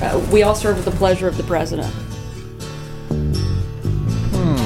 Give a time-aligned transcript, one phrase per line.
[0.00, 1.92] Uh, we all serve at the pleasure of the president.
[4.32, 4.56] Hmm.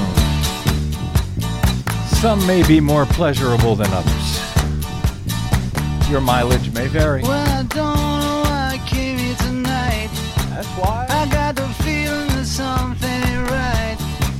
[2.15, 4.39] Some may be more pleasurable than others.
[6.09, 7.23] Your mileage may vary.
[7.23, 10.09] Well, I don't know why I came here tonight.
[10.49, 13.97] That's why I got the feeling that something ain't right.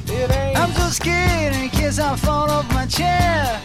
[0.10, 0.60] it ain't.
[0.60, 3.60] I'm so scared in case I fall off my chair.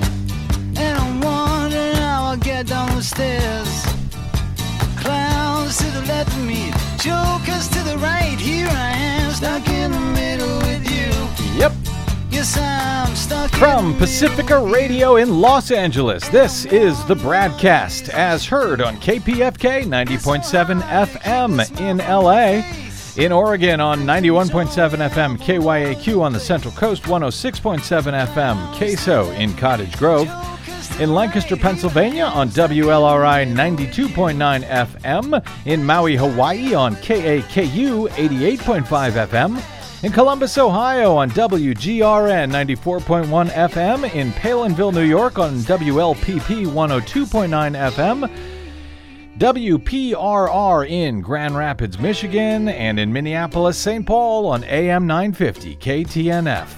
[0.76, 3.84] And I'm wondering how I'll get down the stairs.
[4.96, 8.38] Clowns to the left of me, jokers to the right.
[8.38, 11.58] Here I am, stuck in the middle with you.
[11.58, 11.72] Yep.
[12.30, 18.80] Yes, I'm stuck From Pacifica Radio in Los Angeles, this is the Bradcast, as heard
[18.80, 22.62] on KPFK 90.7 FM in LA.
[23.17, 24.68] In Oregon on 91.7
[25.08, 30.28] FM KYAQ on the Central Coast, 106.7 FM Queso in Cottage Grove.
[30.98, 35.47] In Lancaster, Pennsylvania on WLRI 92.9 FM.
[35.64, 40.03] In Maui, Hawaii on KAKU 88.5 FM.
[40.03, 44.12] In Columbus, Ohio on WGRN 94.1 FM.
[44.12, 48.28] In Palenville, New York on WLPP 102.9 FM.
[49.39, 54.05] WPRR in Grand Rapids, Michigan, and in Minneapolis, St.
[54.05, 56.75] Paul on AM 950 KTNF.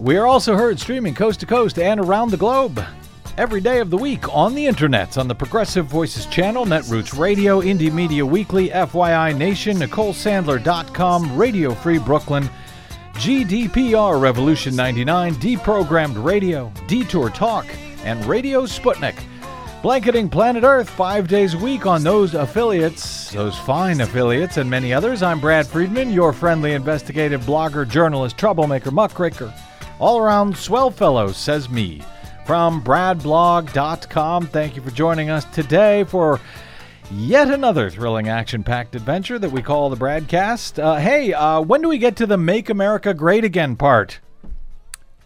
[0.00, 2.84] We are also heard streaming coast to coast and around the globe
[3.36, 7.60] every day of the week on the internet on the Progressive Voices channel, Netroots Radio,
[7.60, 12.48] Indie Media Weekly, FYI Nation, NicoleSandler.com, Radio Free Brooklyn,
[13.14, 17.66] GDPR Revolution 99, Deprogrammed Radio, Detour Talk,
[18.04, 19.16] and Radio Sputnik.
[19.82, 24.92] Blanketing planet Earth five days a week on those affiliates, those fine affiliates, and many
[24.92, 25.22] others.
[25.22, 29.54] I'm Brad Friedman, your friendly investigative blogger, journalist, troublemaker, muckraker,
[29.98, 32.02] all around swell fellow, says me.
[32.50, 36.40] From bradblog.com, thank you for joining us today for
[37.12, 40.82] yet another thrilling action packed adventure that we call the Bradcast.
[40.82, 44.18] Uh, hey, uh, when do we get to the Make America Great Again part?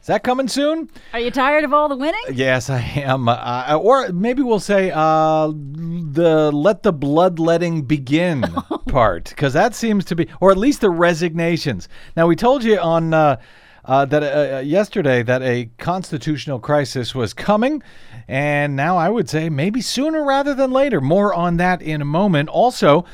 [0.03, 0.91] Is that coming soon?
[1.15, 2.21] Are you tired of all the winning?
[2.31, 3.27] Yes, I am.
[3.27, 8.43] Uh, or maybe we'll say uh, the let the bloodletting begin
[8.89, 11.89] part, because that seems to be, or at least the resignations.
[12.19, 13.41] Now, we told you on uh,
[13.85, 17.83] uh, that uh, yesterday that a constitutional crisis was coming,
[18.27, 21.01] and now I would say maybe sooner rather than later.
[21.01, 22.49] More on that in a moment.
[22.49, 23.05] Also,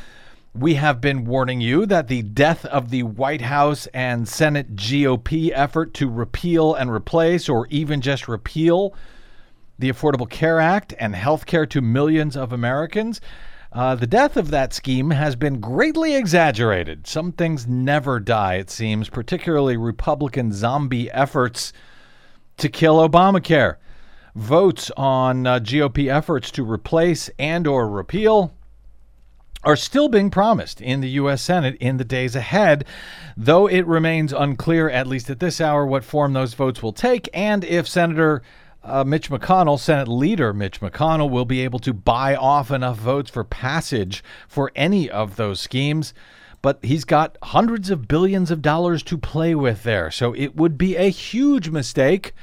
[0.55, 5.51] we have been warning you that the death of the White House and Senate GOP
[5.55, 8.95] effort to repeal and replace, or even just repeal,
[9.79, 13.21] the Affordable Care Act and health care to millions of Americans.
[13.73, 17.07] Uh, the death of that scheme has been greatly exaggerated.
[17.07, 21.73] Some things never die, it seems, particularly Republican zombie efforts
[22.57, 23.77] to kill Obamacare.
[24.35, 28.53] Votes on uh, GOP efforts to replace and or repeal
[29.63, 31.43] are still being promised in the U.S.
[31.43, 32.85] Senate in the days ahead,
[33.37, 37.29] though it remains unclear, at least at this hour, what form those votes will take
[37.35, 38.43] and if Senator
[38.83, 43.31] uh, Mitch McConnell, Senate leader Mitch McConnell, will be able to buy off enough votes
[43.31, 46.15] for passage for any of those schemes.
[46.63, 50.11] But he's got hundreds of billions of dollars to play with there.
[50.11, 52.35] So it would be a huge mistake,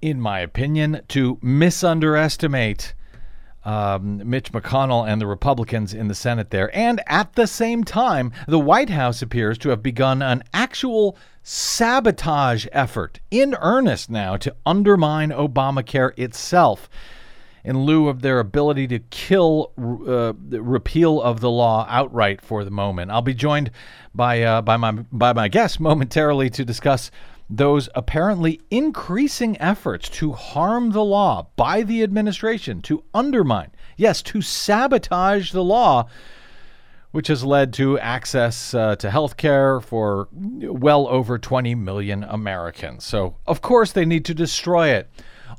[0.00, 2.92] in my opinion, to misunderestimate
[3.66, 6.74] um, Mitch McConnell and the Republicans in the Senate there.
[6.74, 12.66] And at the same time, the White House appears to have begun an actual sabotage
[12.70, 16.88] effort in earnest now to undermine Obamacare itself
[17.64, 22.70] in lieu of their ability to kill uh, repeal of the law outright for the
[22.70, 23.10] moment.
[23.10, 23.72] I'll be joined
[24.14, 27.10] by uh, by my by my guest momentarily to discuss
[27.48, 34.42] those apparently increasing efforts to harm the law by the administration, to undermine, yes, to
[34.42, 36.08] sabotage the law,
[37.12, 43.04] which has led to access uh, to health care for well over 20 million Americans.
[43.04, 45.08] So, of course, they need to destroy it.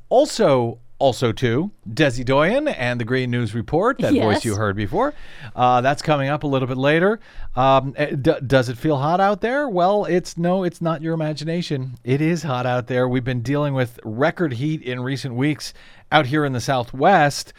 [0.10, 5.14] Also, also, too, Desi Doyen and the Green News Report, that voice you heard before.
[5.56, 7.20] Uh, that's coming up a little bit later.
[7.56, 9.70] Um, eh, d- does it feel hot out there?
[9.70, 11.98] Well, it's no, it's not your imagination.
[12.04, 13.08] It is hot out there.
[13.08, 15.72] We've been dealing with record heat in recent weeks
[16.12, 17.54] out here in the Southwest,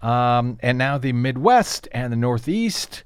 [0.00, 3.02] um, and now the Midwest and the Northeast,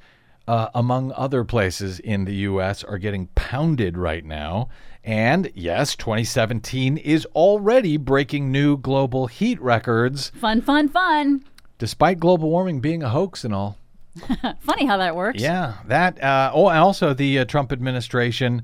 [0.47, 4.69] uh, among other places in the U.S., are getting pounded right now.
[5.05, 11.45] And yes, 2017 is already breaking new global heat records, Fun, fun, fun.
[11.79, 13.79] despite global warming being a hoax and all.
[14.61, 15.41] Funny how that works.
[15.43, 16.23] Yeah, that.
[16.23, 18.63] Uh, oh, and also the uh, Trump administration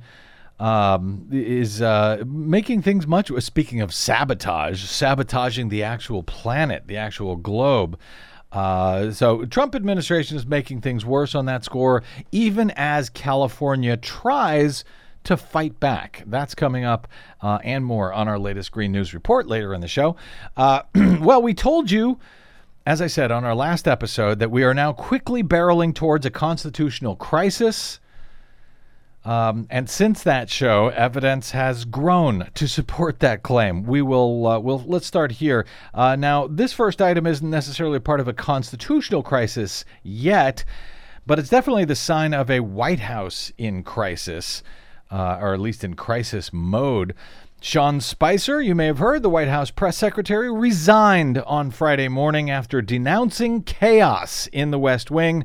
[0.61, 3.31] um, is uh, making things much.
[3.43, 7.99] Speaking of sabotage, sabotaging the actual planet, the actual globe.
[8.53, 14.85] Uh, so Trump administration is making things worse on that score, even as California tries
[15.29, 16.23] to fight back.
[16.27, 17.07] That's coming up
[17.43, 20.17] uh, and more on our latest Green News report later in the show.
[20.57, 20.83] Uh,
[21.21, 22.19] well, we told you,
[22.87, 26.31] as I said on our last episode, that we are now quickly barreling towards a
[26.31, 28.01] constitutional crisis.
[29.27, 33.83] Um, and since that show, evidence has grown to support that claim.
[33.83, 35.67] We will, uh, we'll, let's start here.
[35.93, 40.65] Uh, now, this first item isn't necessarily part of a constitutional crisis yet,
[41.27, 44.63] but it's definitely the sign of a White House in crisis,
[45.11, 47.15] uh, or at least in crisis mode.
[47.61, 52.51] Sean Spicer, you may have heard, the White House press secretary, resigned on Friday morning
[52.51, 55.45] after denouncing chaos in the West Wing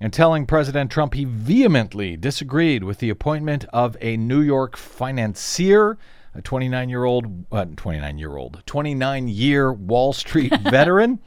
[0.00, 5.96] and telling President Trump he vehemently disagreed with the appointment of a New York financier,
[6.34, 11.20] a 29 year old, uh, 29 year old, 29 year Wall Street veteran.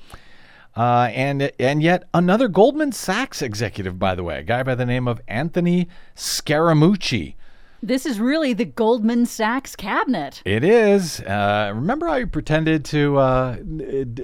[0.76, 4.86] Uh, and and yet another Goldman Sachs executive, by the way, a guy by the
[4.86, 7.36] name of Anthony Scaramucci,
[7.84, 10.42] This is really the Goldman Sachs cabinet.
[10.46, 11.20] It is.
[11.22, 14.16] Uh, remember how you pretended to uh, d-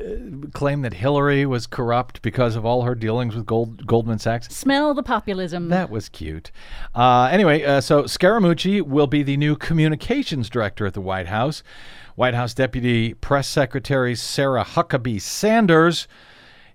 [0.54, 4.48] claim that Hillary was corrupt because of all her dealings with Gold- Goldman Sachs?
[4.56, 5.70] Smell the populism.
[5.70, 6.52] That was cute.
[6.96, 11.62] Uh, anyway, uh, so Scaramucci will be the new communications director at the White House.
[12.16, 16.08] White House Deputy Press Secretary Sarah Huckabee Sanders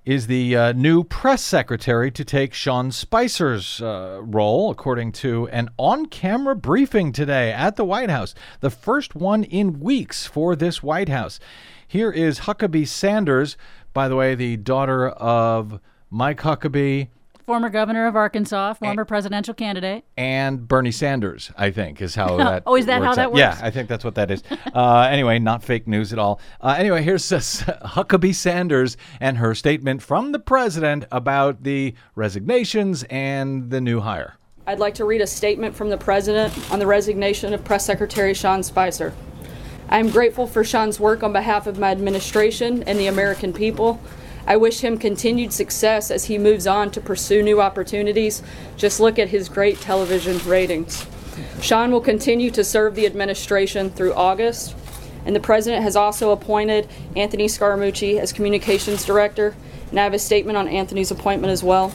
[0.05, 5.69] is the uh, new press secretary to take Sean Spicer's uh, role, according to an
[5.79, 10.83] on camera briefing today at the White House, the first one in weeks for this
[10.83, 11.39] White House.
[11.87, 13.57] Here is Huckabee Sanders,
[13.93, 15.79] by the way, the daughter of
[16.11, 17.09] Mike Huckabee
[17.47, 20.05] Former governor of Arkansas, former presidential candidate.
[20.17, 22.63] and Bernie Sanders, I think, is how that.
[22.67, 23.37] Oh, is that how that out.
[23.37, 23.59] Yeah.
[23.61, 24.43] I think that's what that is.
[24.75, 26.41] uh, anyway, not fake news at all.
[26.61, 27.39] Uh, anyway, here's uh,
[27.85, 34.37] Huckabee Sanders and her statement from the president about the resignations and the new hire.
[34.67, 38.33] I'd like to read a statement from the President on the resignation of Press Secretary
[38.33, 39.13] Sean Spicer.
[39.89, 44.01] I am grateful for Sean's work on behalf of my administration and the American people.
[44.47, 48.43] I wish him continued success as he moves on to pursue new opportunities.
[48.77, 51.07] Just look at his great television ratings.
[51.61, 54.75] Sean will continue to serve the administration through August,
[55.25, 59.55] and the President has also appointed Anthony Scaramucci as Communications Director,
[59.91, 61.95] and I have a statement on Anthony's appointment as well.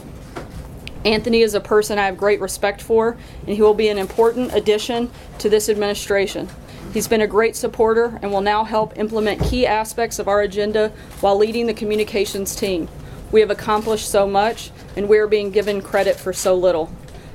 [1.04, 3.16] Anthony is a person I have great respect for,
[3.46, 6.48] and he will be an important addition to this administration.
[6.92, 10.90] He's been a great supporter and will now help implement key aspects of our agenda
[11.20, 12.88] while leading the communications team.
[13.30, 16.90] We have accomplished so much, and we are being given credit for so little.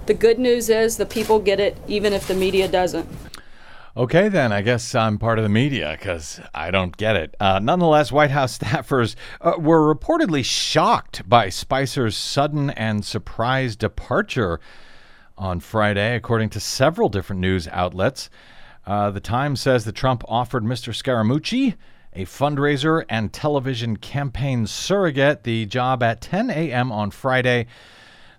[0.08, 3.08] The good news is the people get it, even if the media doesn't.
[3.96, 7.36] Okay, then I guess I'm part of the media because I don't get it.
[7.40, 14.60] Uh, nonetheless, White House staffers uh, were reportedly shocked by Spicer's sudden and surprise departure
[15.38, 18.32] on Friday, according to several different news outlets.
[18.86, 20.94] Uh, the Times says that Trump offered Mr.
[20.94, 21.76] Scaramucci,
[22.14, 26.92] a fundraiser and television campaign surrogate, the job at 10 a.m.
[26.92, 27.66] on Friday.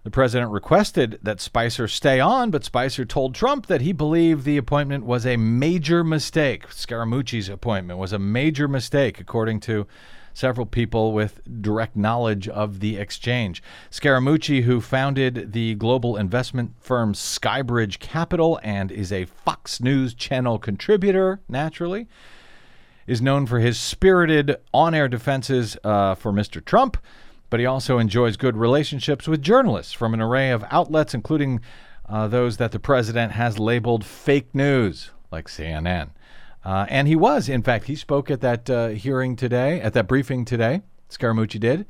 [0.04, 4.58] The president requested that Spicer stay on, but Spicer told Trump that he believed the
[4.58, 6.68] appointment was a major mistake.
[6.68, 9.86] Scaramucci's appointment was a major mistake, according to
[10.34, 13.62] several people with direct knowledge of the exchange.
[13.90, 20.58] Scaramucci, who founded the global investment firm Skybridge Capital and is a Fox News Channel
[20.58, 22.06] contributor, naturally,
[23.06, 26.62] is known for his spirited on air defenses uh, for Mr.
[26.62, 26.98] Trump
[27.54, 31.60] but he also enjoys good relationships with journalists from an array of outlets, including
[32.08, 36.10] uh, those that the president has labeled fake news, like CNN.
[36.64, 40.08] Uh, and he was, in fact, he spoke at that uh, hearing today, at that
[40.08, 40.82] briefing today.
[41.10, 41.86] Scaramucci did,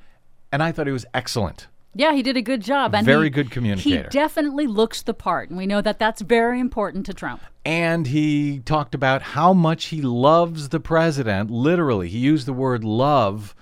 [0.51, 1.69] and I thought he was excellent.
[1.97, 2.93] Yeah, he did a good job.
[2.93, 4.03] And Very he- good communicator.
[4.03, 7.41] He definitely looks the part, and we know that that's very important to Trump.
[7.65, 11.51] And he talked about how much he loves the president.
[11.53, 13.55] Literally, he used the word love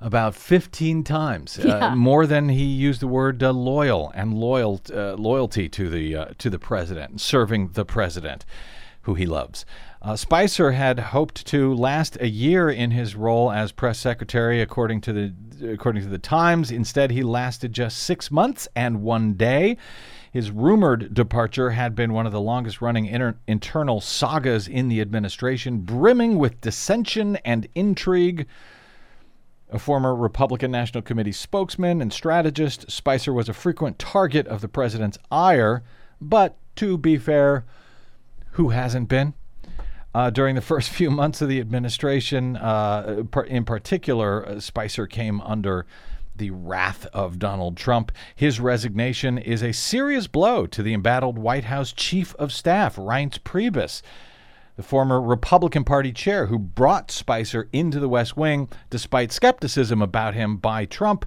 [0.00, 1.74] about 15 times, Yeah.
[1.92, 6.16] uh, more than he used the word uh, loyal and loyal uh, loyalty to the
[6.16, 8.44] uh, to the president, serving the president,
[9.02, 9.64] who he loves.
[10.00, 15.00] Uh, Spicer had hoped to last a year in his role as press secretary, according
[15.02, 15.32] to the
[15.72, 16.70] according to the Times.
[16.70, 19.76] Instead, he lasted just six months and one day.
[20.32, 25.00] His rumored departure had been one of the longest running inter- internal sagas in the
[25.00, 28.46] administration, brimming with dissension and intrigue.
[29.70, 34.68] A former Republican National Committee spokesman and strategist, Spicer was a frequent target of the
[34.68, 35.82] president's ire,
[36.20, 37.64] but to be fair,
[38.52, 39.34] who hasn't been?
[40.14, 45.40] Uh, during the first few months of the administration, uh, in particular, uh, Spicer came
[45.42, 45.86] under
[46.34, 48.10] the wrath of Donald Trump.
[48.34, 53.38] His resignation is a serious blow to the embattled White House chief of staff, Reince
[53.38, 54.02] Priebus,
[54.76, 60.34] the former Republican Party chair who brought Spicer into the West Wing despite skepticism about
[60.34, 61.26] him by Trump,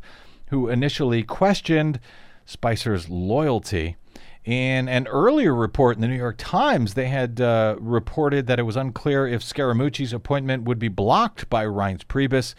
[0.50, 2.00] who initially questioned
[2.46, 3.98] Spicer's loyalty.
[4.46, 8.64] In an earlier report in the New York Times, they had uh, reported that it
[8.64, 12.54] was unclear if Scaramucci's appointment would be blocked by Reince Priebus.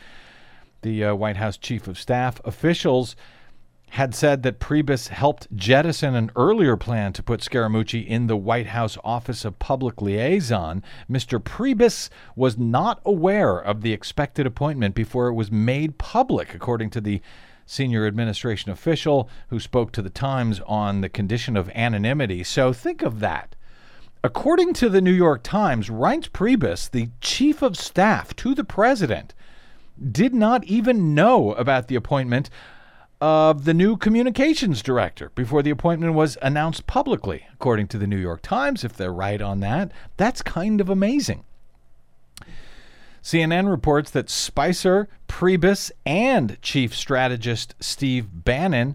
[0.83, 3.15] The uh, White House chief of staff officials
[3.91, 8.67] had said that Priebus helped jettison an earlier plan to put Scaramucci in the White
[8.67, 10.83] House Office of Public Liaison.
[11.09, 11.43] Mr.
[11.43, 17.01] Priebus was not aware of the expected appointment before it was made public, according to
[17.01, 17.23] the
[17.67, 22.43] senior administration official who spoke to the Times on the condition of anonymity.
[22.45, 23.55] So think of that.
[24.25, 29.35] According to the New York Times, Reince Priebus, the chief of staff to the president,
[30.11, 32.51] did not even know about the appointment
[33.21, 38.19] of the new communications director before the appointment was announced publicly, according to the New
[38.19, 38.85] York Times.
[38.85, 41.45] If they're right on that, that's kind of amazing.
[43.27, 48.95] CNN reports that Spicer, Priebus, and chief strategist Steve Bannon,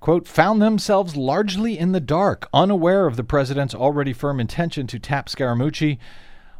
[0.00, 4.98] quote, found themselves largely in the dark, unaware of the president's already firm intention to
[4.98, 5.96] tap Scaramucci,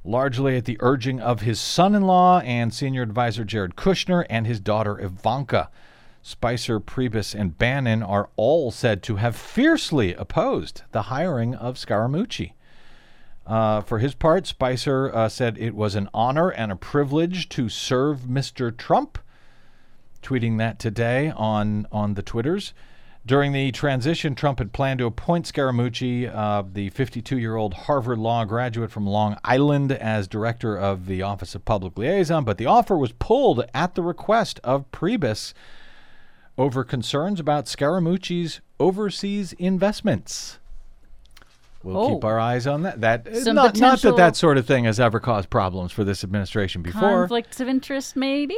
[0.02, 4.46] largely at the urging of his son in law and senior advisor Jared Kushner and
[4.46, 5.68] his daughter Ivanka.
[6.22, 12.52] Spicer, Priebus, and Bannon are all said to have fiercely opposed the hiring of Scaramucci.
[13.48, 17.70] Uh, for his part, Spicer uh, said it was an honor and a privilege to
[17.70, 18.76] serve Mr.
[18.76, 19.18] Trump,
[20.22, 22.74] tweeting that today on, on the Twitters.
[23.24, 28.18] During the transition, Trump had planned to appoint Scaramucci, uh, the 52 year old Harvard
[28.18, 32.66] Law graduate from Long Island, as director of the Office of Public Liaison, but the
[32.66, 35.54] offer was pulled at the request of Priebus
[36.58, 40.58] over concerns about Scaramucci's overseas investments.
[41.82, 42.28] We'll keep Oh.
[42.28, 43.00] our eyes on that.
[43.00, 46.24] That Some not, not that that sort of thing has ever caused problems for this
[46.24, 47.00] administration before.
[47.20, 48.56] Conflicts of interest, maybe?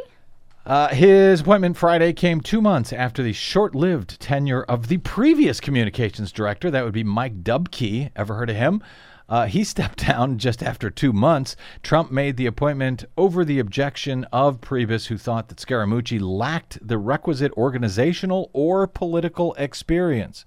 [0.67, 6.33] Uh, his appointment Friday came two months after the short-lived tenure of the previous communications
[6.33, 6.71] director.
[6.71, 8.11] That would be Mike Dubke.
[8.15, 8.83] Ever heard of him?
[9.29, 11.57] Uh, he stepped down just after two months.
[11.83, 16.99] Trump made the appointment over the objection of Priebus, who thought that Scaramucci lacked the
[16.99, 20.45] requisite organizational or political experience.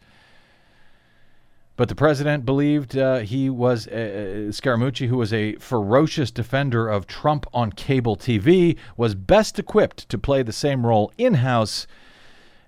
[1.75, 7.07] But the president believed uh, he was uh, Scaramucci, who was a ferocious defender of
[7.07, 11.87] Trump on cable TV, was best equipped to play the same role in house.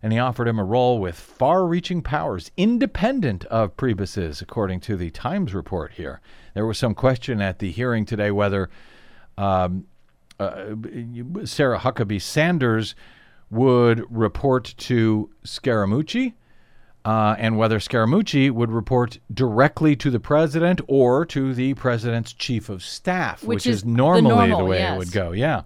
[0.02, 4.96] And he offered him a role with far reaching powers, independent of Priebus's, according to
[4.96, 6.20] the Times report here.
[6.56, 8.70] There was some question at the hearing today whether
[9.38, 9.86] um,
[10.40, 10.76] uh,
[11.44, 12.96] Sarah Huckabee Sanders
[13.52, 16.34] would report to Scaramucci
[17.06, 22.68] uh, and whether Scaramucci would report directly to the president or to the president's chief
[22.68, 24.96] of staff, Which which, is is normally the, normal, way yes.
[24.96, 25.32] it would go.
[25.32, 25.62] Yeah.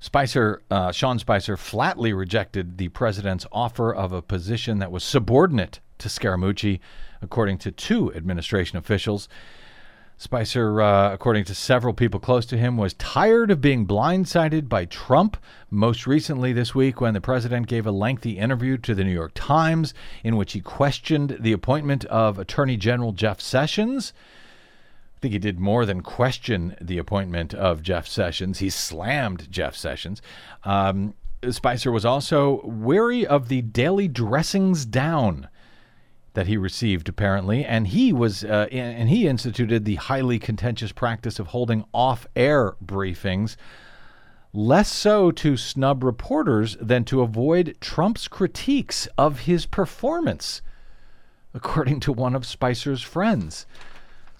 [0.00, 5.80] Spicer, uh, Sean Spicer, flatly rejected the president's offer of a position that was subordinate
[5.98, 6.80] to Scaramucci,
[7.20, 9.28] according to two administration officials.
[10.20, 14.84] Spicer, uh, according to several people close to him, was tired of being blindsided by
[14.84, 15.36] Trump.
[15.70, 19.30] Most recently this week, when the president gave a lengthy interview to the New York
[19.36, 19.94] Times
[20.24, 24.12] in which he questioned the appointment of Attorney General Jeff Sessions.
[25.16, 28.58] I think he did more than question the appointment of Jeff Sessions.
[28.58, 30.20] He slammed Jeff Sessions.
[30.64, 31.14] Um,
[31.48, 35.48] Spicer was also weary of the daily dressings down
[36.38, 37.64] that he received apparently.
[37.64, 42.76] And he was uh, in, and he instituted the highly contentious practice of holding off-air
[42.84, 43.56] briefings
[44.52, 50.62] less so to snub reporters than to avoid Trump's critiques of his performance
[51.54, 53.66] according to one of Spicer's friends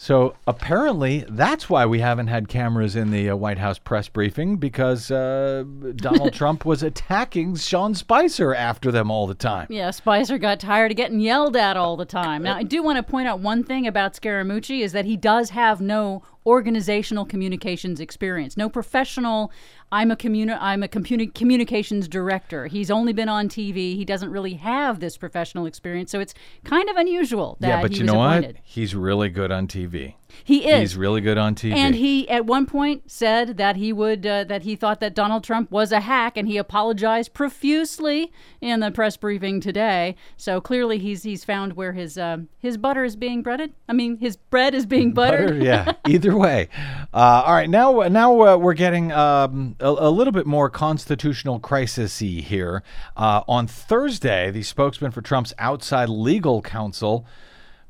[0.01, 4.57] so apparently that's why we haven't had cameras in the uh, White House press briefing
[4.57, 5.65] because uh,
[5.97, 9.67] Donald Trump was attacking Sean Spicer after them all the time.
[9.69, 12.45] Yeah, Spicer got tired of getting yelled at all the time.
[12.45, 15.51] Now, I do want to point out one thing about Scaramucci is that he does
[15.51, 18.57] have no organizational communications experience.
[18.57, 19.53] No professional.
[19.91, 22.67] I'm a communi- I'm a communi- communications director.
[22.67, 23.97] He's only been on TV.
[23.97, 27.97] He doesn't really have this professional experience, so it's kind of unusual that yeah, but
[27.97, 28.57] you know appointed.
[28.57, 28.65] what?
[28.65, 30.15] He's really good on TV.
[30.45, 30.81] He is.
[30.93, 31.73] He's really good on TV.
[31.75, 35.43] And he, at one point, said that he would uh, that he thought that Donald
[35.43, 38.31] Trump was a hack, and he apologized profusely
[38.61, 40.17] in the press briefing today.
[40.37, 43.73] So clearly, he's he's found where his um his butter is being breaded.
[43.89, 45.49] I mean, his bread is being buttered.
[45.49, 45.93] Butter, yeah.
[46.07, 46.69] Either way.
[47.13, 47.69] Uh, all right.
[47.69, 52.83] Now, now uh, we're getting um, a, a little bit more constitutional crisisy here.
[53.17, 57.27] Uh, on Thursday, the spokesman for Trump's outside legal counsel,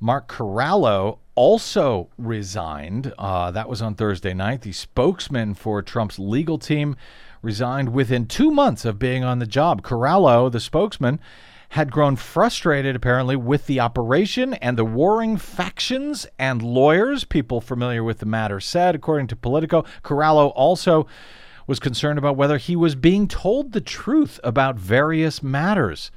[0.01, 3.13] Mark Corallo, also resigned.
[3.19, 4.63] Uh, that was on Thursday night.
[4.63, 6.97] The spokesman for Trump's legal team
[7.43, 9.83] resigned within two months of being on the job.
[9.83, 11.21] Corallo, the spokesman,
[11.71, 17.25] had grown frustrated apparently with the operation and the warring factions and lawyers.
[17.25, 21.07] People familiar with the matter said, according to Politico, Corallo also
[21.67, 26.11] was concerned about whether he was being told the truth about various matters.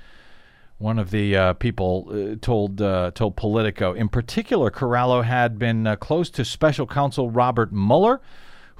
[0.77, 5.85] One of the uh, people uh, told uh, told Politico, in particular, Corallo had been
[5.85, 8.19] uh, close to Special Counsel Robert Mueller,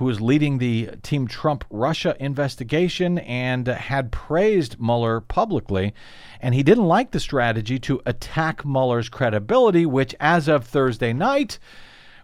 [0.01, 5.93] who was leading the Team Trump Russia investigation and had praised Mueller publicly.
[6.39, 11.60] And he didn't like the strategy to attack Mueller's credibility, which, as of Thursday night,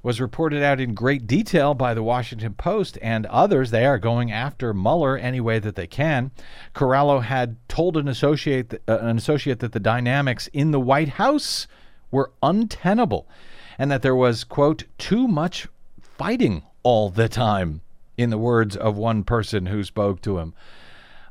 [0.01, 3.69] was reported out in great detail by the Washington Post and others.
[3.69, 6.31] They are going after Mueller any way that they can.
[6.73, 11.67] Corallo had told an associate, uh, an associate that the dynamics in the White House
[12.09, 13.29] were untenable
[13.77, 15.67] and that there was, quote, too much
[16.01, 17.81] fighting all the time,
[18.15, 20.53] in the words of one person who spoke to him.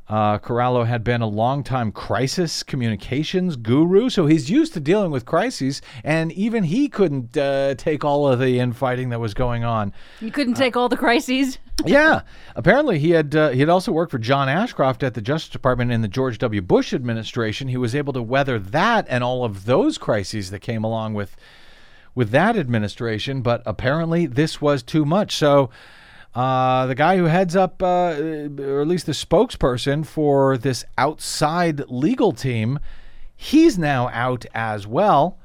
[0.07, 5.25] Uh, Corallo had been a longtime crisis communications guru, so he's used to dealing with
[5.25, 9.93] crises, and even he couldn't uh, take all of the infighting that was going on.
[10.21, 11.57] You couldn't take all the crises.
[11.87, 12.21] yeah,
[12.55, 15.91] apparently he had uh, he had also worked for John Ashcroft at the Justice Department
[15.91, 16.61] in the George W.
[16.61, 17.67] Bush administration.
[17.67, 21.35] He was able to weather that and all of those crises that came along with
[22.17, 25.35] with that administration, but apparently this was too much.
[25.35, 25.69] So.
[26.35, 28.13] Uh, the guy who heads up, uh,
[28.59, 32.77] or at least the spokesperson for this outside legal team,
[33.35, 35.39] he's now out as well.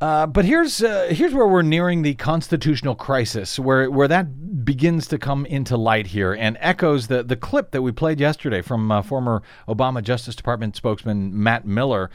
[0.00, 5.06] Uh, but here's uh, here's where we're nearing the constitutional crisis, where where that begins
[5.08, 8.90] to come into light here, and echoes the the clip that we played yesterday from
[8.90, 12.10] uh, former Obama Justice Department spokesman Matt Miller,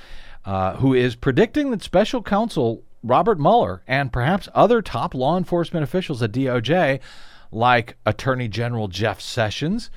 [0.46, 5.83] uh, who is predicting that Special Counsel Robert Mueller and perhaps other top law enforcement
[5.83, 7.00] officials at DOJ,
[7.51, 9.89] like Attorney General Jeff Sessions,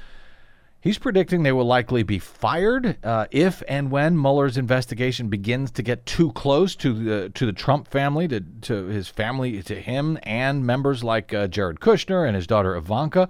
[0.81, 5.83] He's predicting they will likely be fired uh, if and when Mueller's investigation begins to
[5.83, 10.19] get too close to the to the Trump family, to to his family, to him,
[10.23, 13.29] and members like uh, Jared Kushner and his daughter Ivanka,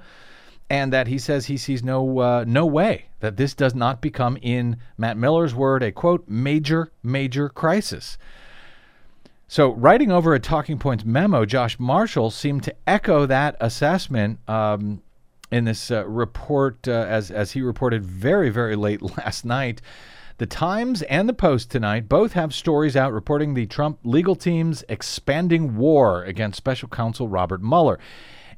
[0.69, 4.37] and that he says he sees no uh, no way that this does not become,
[4.43, 8.19] in Matt Miller's word, a quote major major crisis.
[9.51, 14.39] So, writing over a Talking Points memo, Josh Marshall seemed to echo that assessment.
[14.47, 15.03] Um,
[15.51, 19.81] in this uh, report, uh, as as he reported very very late last night.
[20.39, 24.85] The Times and the Post tonight both have stories out reporting the Trump legal team's
[24.89, 27.99] expanding war against special counsel Robert Mueller.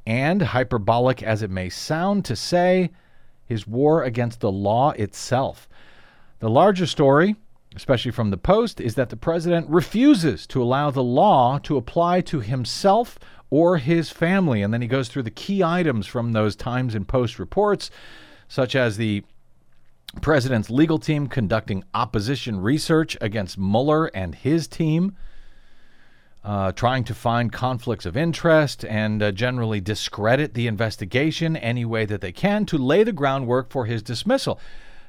[0.05, 2.91] And hyperbolic as it may sound to say,
[3.47, 5.67] his war against the law itself.
[6.37, 7.35] The larger story,
[7.75, 12.21] especially from the Post, is that the president refuses to allow the law to apply
[12.21, 13.17] to himself
[13.49, 14.61] or his family.
[14.61, 17.91] And then he goes through the key items from those Times and Post reports,
[18.47, 19.23] such as the
[20.21, 25.15] president's legal team conducting opposition research against Mueller and his team,
[26.43, 32.05] uh, trying to find conflicts of interest and uh, generally discredit the investigation any way
[32.05, 34.59] that they can to lay the groundwork for his dismissal.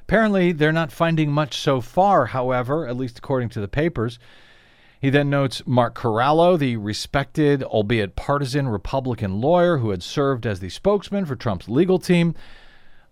[0.03, 4.19] Apparently, they're not finding much so far, however, at least according to the papers.
[4.99, 10.59] He then notes Mark Corallo, the respected, albeit partisan Republican lawyer who had served as
[10.59, 12.35] the spokesman for Trump's legal team.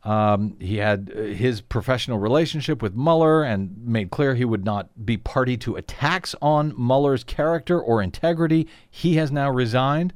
[0.03, 5.05] Um, he had uh, his professional relationship with Mueller and made clear he would not
[5.05, 8.67] be party to attacks on Mueller's character or integrity.
[8.89, 10.13] He has now resigned,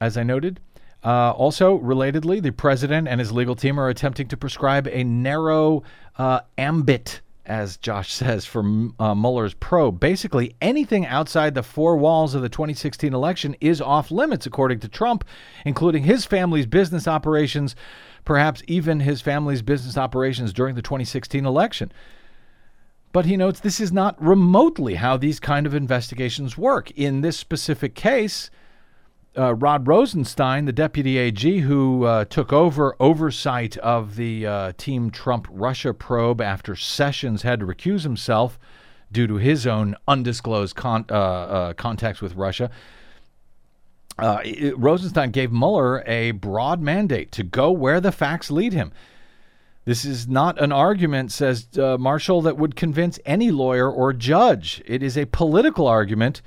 [0.00, 0.58] as I noted.
[1.06, 5.84] Uh, also, relatedly, the president and his legal team are attempting to prescribe a narrow
[6.18, 8.60] uh, ambit as Josh says, for
[8.98, 10.00] uh, Mueller's probe.
[10.00, 14.88] Basically, anything outside the four walls of the 2016 election is off limits, according to
[14.88, 15.24] Trump,
[15.64, 17.76] including his family's business operations,
[18.24, 21.92] perhaps even his family's business operations during the 2016 election.
[23.12, 26.90] But he notes this is not remotely how these kind of investigations work.
[26.90, 28.50] In this specific case,
[29.38, 35.10] uh, Rod Rosenstein, the deputy AG who uh, took over oversight of the uh, Team
[35.10, 38.58] Trump Russia probe after Sessions had to recuse himself
[39.12, 42.70] due to his own undisclosed con- uh, uh, contacts with Russia.
[44.18, 48.92] Uh, it- Rosenstein gave Mueller a broad mandate to go where the facts lead him.
[49.84, 54.82] This is not an argument, says Marshall, that would convince any lawyer or judge.
[54.84, 56.42] It is a political argument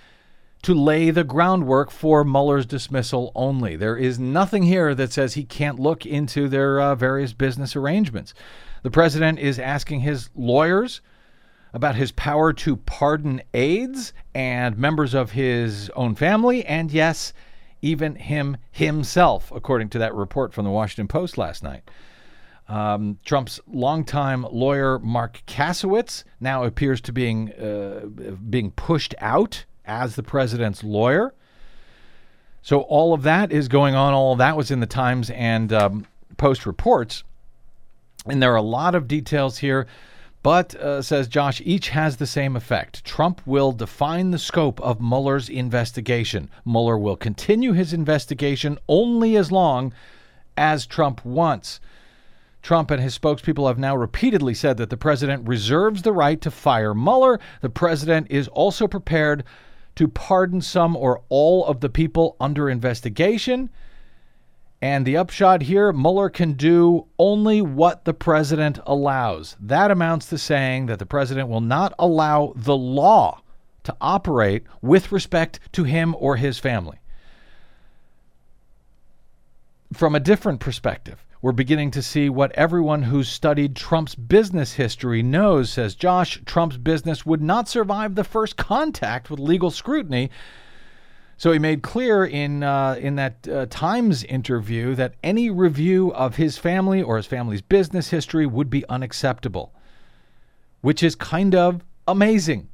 [0.61, 3.75] to lay the groundwork for Mueller's dismissal only.
[3.75, 8.33] There is nothing here that says he can't look into their uh, various business arrangements.
[8.83, 11.01] The president is asking his lawyers
[11.73, 17.31] about his power to pardon aides and members of his own family, and yes,
[17.81, 21.89] even him himself, according to that report from the Washington Post last night.
[22.67, 28.05] Um, Trump's longtime lawyer Marc Kasowitz now appears to being uh,
[28.49, 31.33] being pushed out as the president's lawyer.
[32.61, 34.13] So all of that is going on.
[34.13, 36.05] All of that was in the Times and um,
[36.37, 37.23] Post reports,
[38.25, 39.87] and there are a lot of details here.
[40.41, 43.03] But, uh, says Josh, each has the same effect.
[43.03, 46.49] Trump will define the scope of Mueller's investigation.
[46.63, 49.91] Mueller will continue his investigation only as long
[50.55, 51.81] as Trump wants.
[52.61, 56.51] Trump and his spokespeople have now repeatedly said that the president reserves the right to
[56.51, 57.39] fire Mueller.
[57.59, 59.43] The president is also prepared
[59.95, 63.69] to pardon some or all of the people under investigation.
[64.81, 69.57] And the upshot here Mueller can do only what the president allows.
[69.59, 73.41] That amounts to saying that the president will not allow the law
[73.83, 76.99] to operate with respect to him or his family.
[79.91, 85.23] From a different perspective, we're beginning to see what everyone who's studied Trump's business history
[85.23, 86.41] knows, says Josh.
[86.45, 90.29] Trump's business would not survive the first contact with legal scrutiny.
[91.37, 96.35] So he made clear in uh, in that uh, Times interview that any review of
[96.35, 99.73] his family or his family's business history would be unacceptable,
[100.81, 102.67] which is kind of amazing.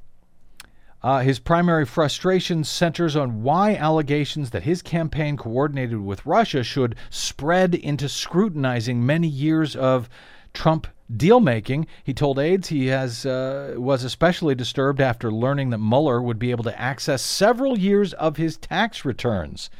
[1.06, 6.96] Uh, his primary frustration centers on why allegations that his campaign coordinated with Russia should
[7.10, 10.08] spread into scrutinizing many years of
[10.52, 11.86] Trump deal making.
[12.02, 16.50] He told aides he has uh, was especially disturbed after learning that Mueller would be
[16.50, 19.70] able to access several years of his tax returns,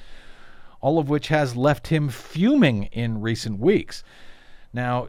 [0.80, 4.04] all of which has left him fuming in recent weeks.
[4.72, 5.08] Now,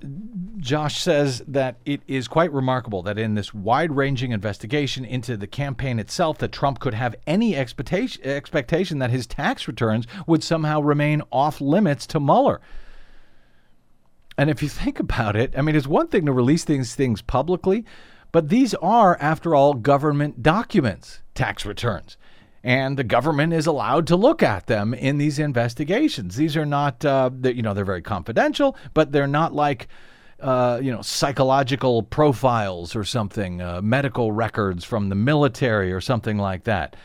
[0.58, 6.00] Josh says that it is quite remarkable that in this wide-ranging investigation into the campaign
[6.00, 11.22] itself, that Trump could have any expectation, expectation that his tax returns would somehow remain
[11.32, 12.62] off limits to Mueller.
[14.38, 17.22] And if you think about it, I mean, it's one thing to release these things
[17.22, 17.84] publicly,
[18.32, 22.18] but these are, after all, government documents, tax returns.
[22.68, 26.36] And the government is allowed to look at them in these investigations.
[26.36, 29.88] These are not, uh, you know, they're very confidential, but they're not like,
[30.42, 36.38] uh, you know, psychological profiles or something, uh, medical records from the military or something
[36.38, 36.98] like that.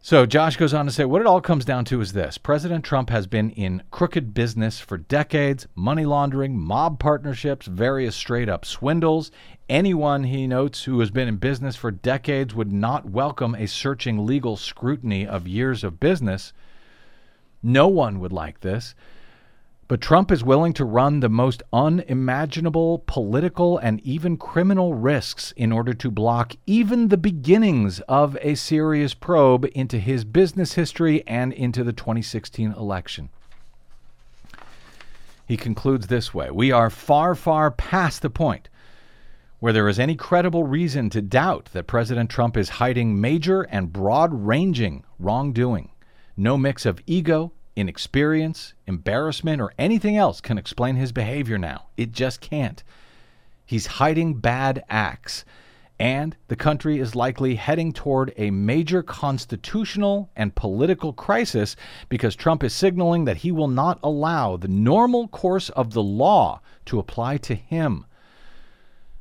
[0.00, 2.84] So Josh goes on to say what it all comes down to is this President
[2.84, 8.64] Trump has been in crooked business for decades money laundering, mob partnerships, various straight up
[8.64, 9.32] swindles.
[9.68, 14.24] Anyone, he notes, who has been in business for decades would not welcome a searching
[14.24, 16.52] legal scrutiny of years of business.
[17.60, 18.94] No one would like this.
[19.88, 25.72] But Trump is willing to run the most unimaginable political and even criminal risks in
[25.72, 31.54] order to block even the beginnings of a serious probe into his business history and
[31.54, 33.30] into the 2016 election.
[35.46, 38.68] He concludes this way We are far, far past the point
[39.58, 43.90] where there is any credible reason to doubt that President Trump is hiding major and
[43.90, 45.90] broad ranging wrongdoing.
[46.36, 51.86] No mix of ego, inexperience, embarrassment, or anything else can explain his behavior now.
[51.96, 52.82] It just can't.
[53.64, 55.44] He's hiding bad acts,
[56.00, 61.76] and the country is likely heading toward a major constitutional and political crisis
[62.08, 66.60] because Trump is signaling that he will not allow the normal course of the law
[66.86, 68.06] to apply to him.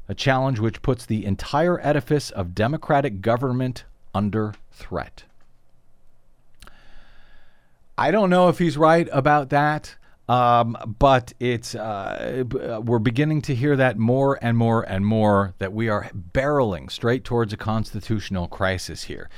[0.09, 3.83] A challenge which puts the entire edifice of democratic government
[4.15, 5.25] under threat.
[7.97, 9.95] I don't know if he's right about that,
[10.29, 15.55] um, but it's uh, uh, we're beginning to hear that more and more and more
[15.57, 19.31] that we are barreling straight towards a constitutional crisis here.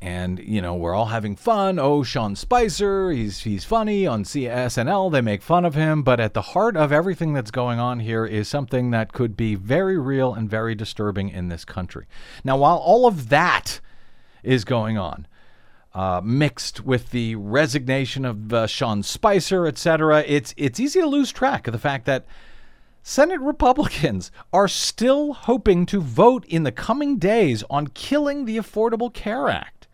[0.00, 1.78] And you know we're all having fun.
[1.78, 5.12] Oh, Sean Spicer, he's he's funny on CSNL.
[5.12, 8.24] They make fun of him, but at the heart of everything that's going on here
[8.24, 12.06] is something that could be very real and very disturbing in this country.
[12.44, 13.80] Now, while all of that
[14.42, 15.26] is going on,
[15.94, 21.30] uh, mixed with the resignation of uh, Sean Spicer, etc., it's it's easy to lose
[21.30, 22.26] track of the fact that
[23.02, 29.12] Senate Republicans are still hoping to vote in the coming days on killing the Affordable
[29.12, 29.86] Care Act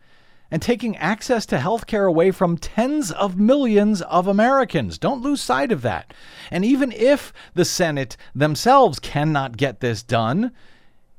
[0.49, 4.97] and taking access to health care away from tens of millions of Americans.
[4.97, 6.13] Don't lose sight of that.
[6.49, 10.51] And even if the Senate themselves cannot get this done,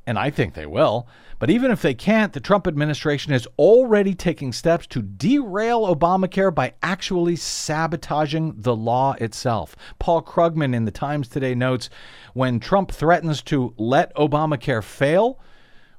[0.07, 1.07] and I think they will,
[1.43, 6.55] but even if they can't, the Trump administration is already taking steps to derail Obamacare
[6.55, 9.75] by actually sabotaging the law itself.
[9.99, 11.91] Paul Krugman in the Times today notes
[12.33, 15.41] when Trump threatens to let Obamacare fail,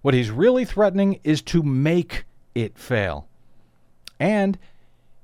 [0.02, 2.24] what he's really threatening is to make
[2.56, 3.28] it fail.
[4.22, 4.58] And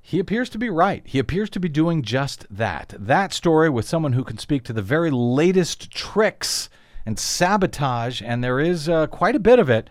[0.02, 1.02] he appears to be right.
[1.06, 2.94] He appears to be doing just that.
[3.00, 6.70] That story with someone who can speak to the very latest tricks
[7.10, 9.90] and sabotage, and there is uh, quite a bit of it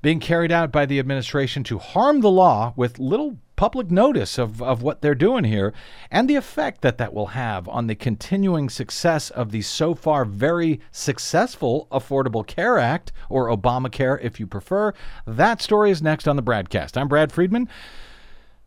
[0.00, 4.62] being carried out by the administration to harm the law with little public notice of,
[4.62, 5.74] of what they're doing here
[6.10, 10.24] and the effect that that will have on the continuing success of the so far
[10.24, 14.94] very successful Affordable Care Act, or Obamacare if you prefer.
[15.26, 16.96] That story is next on the Bradcast.
[16.96, 17.68] I'm Brad Friedman.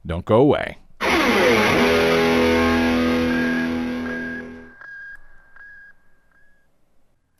[0.05, 0.77] Don't go away.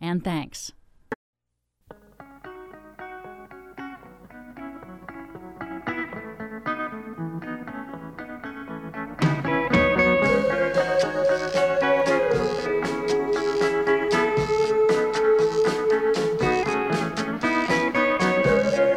[0.00, 0.72] and thanks.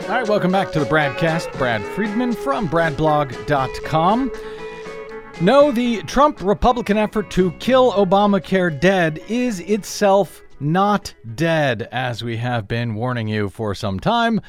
[0.10, 1.58] All right, welcome back to the Bradcast.
[1.58, 4.32] Brad Friedman from BradBlog.com.
[5.42, 12.38] No, the Trump Republican effort to kill Obamacare dead is itself not dead, as we
[12.38, 14.42] have been warning you for some time.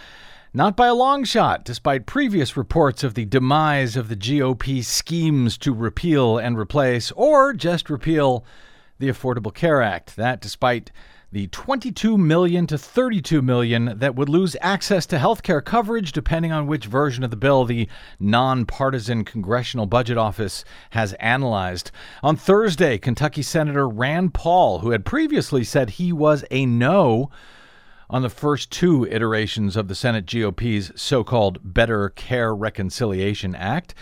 [0.53, 5.57] Not by a long shot, despite previous reports of the demise of the GOP schemes
[5.59, 8.45] to repeal and replace, or just repeal
[8.99, 10.17] the Affordable Care Act.
[10.17, 10.91] That, despite
[11.33, 16.51] the 22 million to 32 million that would lose access to health care coverage depending
[16.51, 17.89] on which version of the bill the
[18.19, 21.93] nonpartisan Congressional Budget Office has analyzed.
[22.23, 27.31] On Thursday, Kentucky Senator Rand Paul, who had previously said he was a no
[28.09, 33.95] on the first two iterations of the Senate GOP's so called Better Care Reconciliation Act,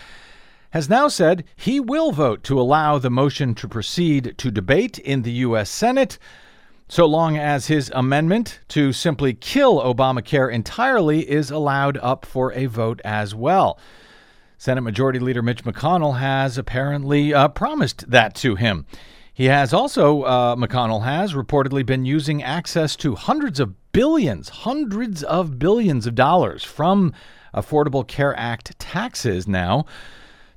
[0.71, 5.21] has now said he will vote to allow the motion to proceed to debate in
[5.21, 5.69] the U.S.
[5.69, 6.17] Senate
[6.89, 12.65] so long as his amendment to simply kill Obamacare entirely is allowed up for a
[12.65, 13.79] vote as well.
[14.57, 18.87] Senate Majority Leader Mitch McConnell has apparently uh, promised that to him.
[19.31, 25.23] He has also, uh, McConnell has reportedly been using access to hundreds of billions, hundreds
[25.23, 27.13] of billions of dollars from
[27.53, 29.85] Affordable Care Act taxes now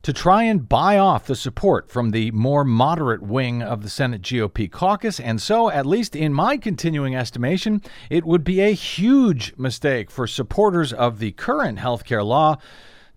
[0.03, 4.23] to try and buy off the support from the more moderate wing of the Senate
[4.23, 5.21] GOP caucus.
[5.21, 10.27] And so, at least in my continuing estimation, it would be a huge mistake for
[10.27, 12.57] supporters of the current health care law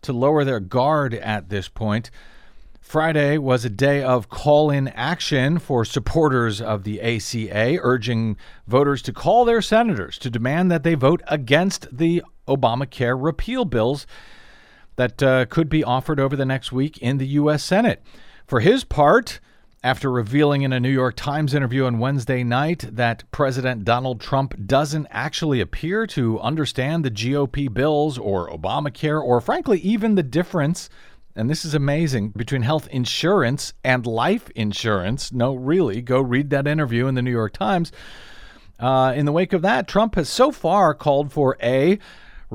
[0.03, 2.11] to lower their guard at this point.
[2.79, 9.01] Friday was a day of call in action for supporters of the ACA, urging voters
[9.01, 14.05] to call their senators to demand that they vote against the Obamacare repeal bills
[14.95, 17.63] that uh, could be offered over the next week in the U.S.
[17.63, 18.01] Senate.
[18.45, 19.39] For his part,
[19.85, 24.55] after revealing in a New York Times interview on Wednesday night that President Donald Trump
[24.65, 30.89] doesn't actually appear to understand the GOP bills or Obamacare, or frankly, even the difference,
[31.35, 35.31] and this is amazing, between health insurance and life insurance.
[35.31, 37.91] No, really, go read that interview in the New York Times.
[38.79, 41.99] Uh, in the wake of that, Trump has so far called for A,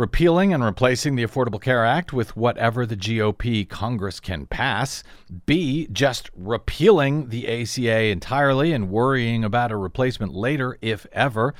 [0.00, 5.04] repealing and replacing the Affordable Care Act with whatever the GOP Congress can pass,
[5.44, 11.54] B, just repealing the ACA entirely and worrying about a replacement later, if ever,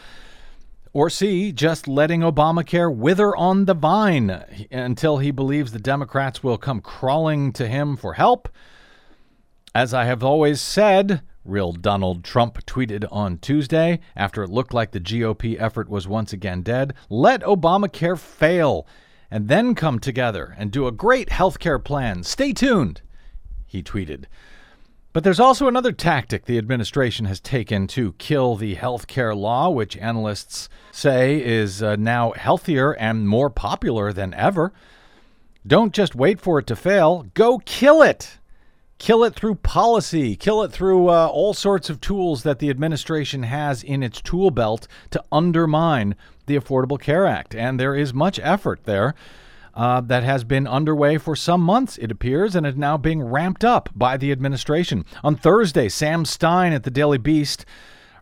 [0.95, 4.31] or C, just letting Obamacare wither on the vine
[4.71, 8.49] until he believes the Democrats will come crawling to him for help.
[9.75, 14.93] As I have always said, Real Donald Trump tweeted on Tuesday after it looked like
[14.93, 18.87] the GOP effort was once again dead let Obamacare fail
[19.31, 22.23] and then come together and do a great healthcare plan.
[22.23, 23.03] Stay tuned,
[23.67, 24.25] he tweeted.
[25.13, 29.69] But there's also another tactic the administration has taken to kill the health care law,
[29.69, 34.73] which analysts say is uh, now healthier and more popular than ever.
[35.67, 38.39] Don't just wait for it to fail, go kill it.
[39.01, 43.45] Kill it through policy, kill it through uh, all sorts of tools that the administration
[43.45, 47.55] has in its tool belt to undermine the Affordable Care Act.
[47.55, 49.15] And there is much effort there
[49.75, 53.65] uh, that has been underway for some months, it appears, and is now being ramped
[53.65, 55.07] up by the administration.
[55.25, 57.65] On Thursday, Sam Stein at the Daily Beast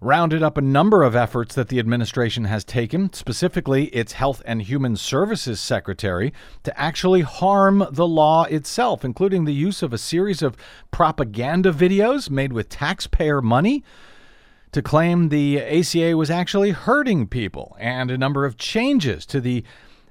[0.01, 4.63] rounded up a number of efforts that the administration has taken, specifically its Health and
[4.63, 6.33] Human Services Secretary,
[6.63, 10.57] to actually harm the law itself, including the use of a series of
[10.91, 13.83] propaganda videos made with taxpayer money
[14.73, 19.65] to claim the ACA was actually hurting people, and a number of changes to the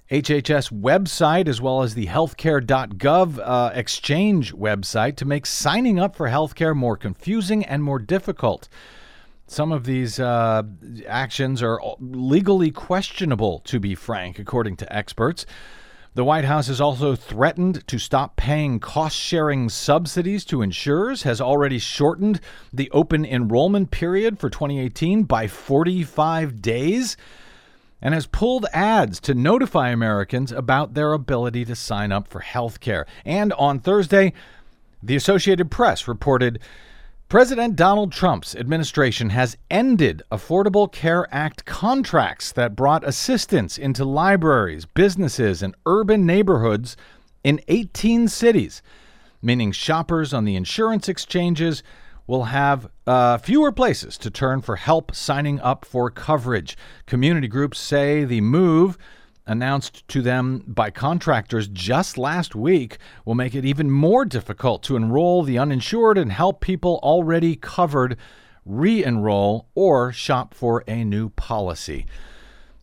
[0.10, 6.28] HHS website as well as the healthcare.gov uh, exchange website to make signing up for
[6.30, 8.70] healthcare more confusing and more difficult.
[9.48, 10.64] Some of these uh,
[11.08, 15.46] actions are legally questionable, to be frank, according to experts.
[16.16, 21.40] The White House has also threatened to stop paying cost sharing subsidies to insurers, has
[21.40, 22.42] already shortened
[22.74, 27.16] the open enrollment period for 2018 by 45 days
[28.02, 32.80] and has pulled ads to notify Americans about their ability to sign up for health
[32.80, 33.06] care.
[33.24, 34.34] And on Thursday,
[35.02, 36.60] the Associated Press reported
[37.30, 44.86] President Donald Trump's administration has ended Affordable Care Act contracts that brought assistance into libraries,
[44.86, 46.96] businesses, and urban neighborhoods
[47.44, 48.82] in 18 cities,
[49.42, 51.84] meaning shoppers on the insurance exchanges
[52.28, 56.78] will have uh, fewer places to turn for help signing up for coverage.
[57.08, 58.98] Community groups say the move
[59.48, 64.96] announced to them by contractors just last week will make it even more difficult to
[64.96, 68.18] enroll the uninsured and help people already covered
[68.66, 72.06] re enroll or shop for a new policy.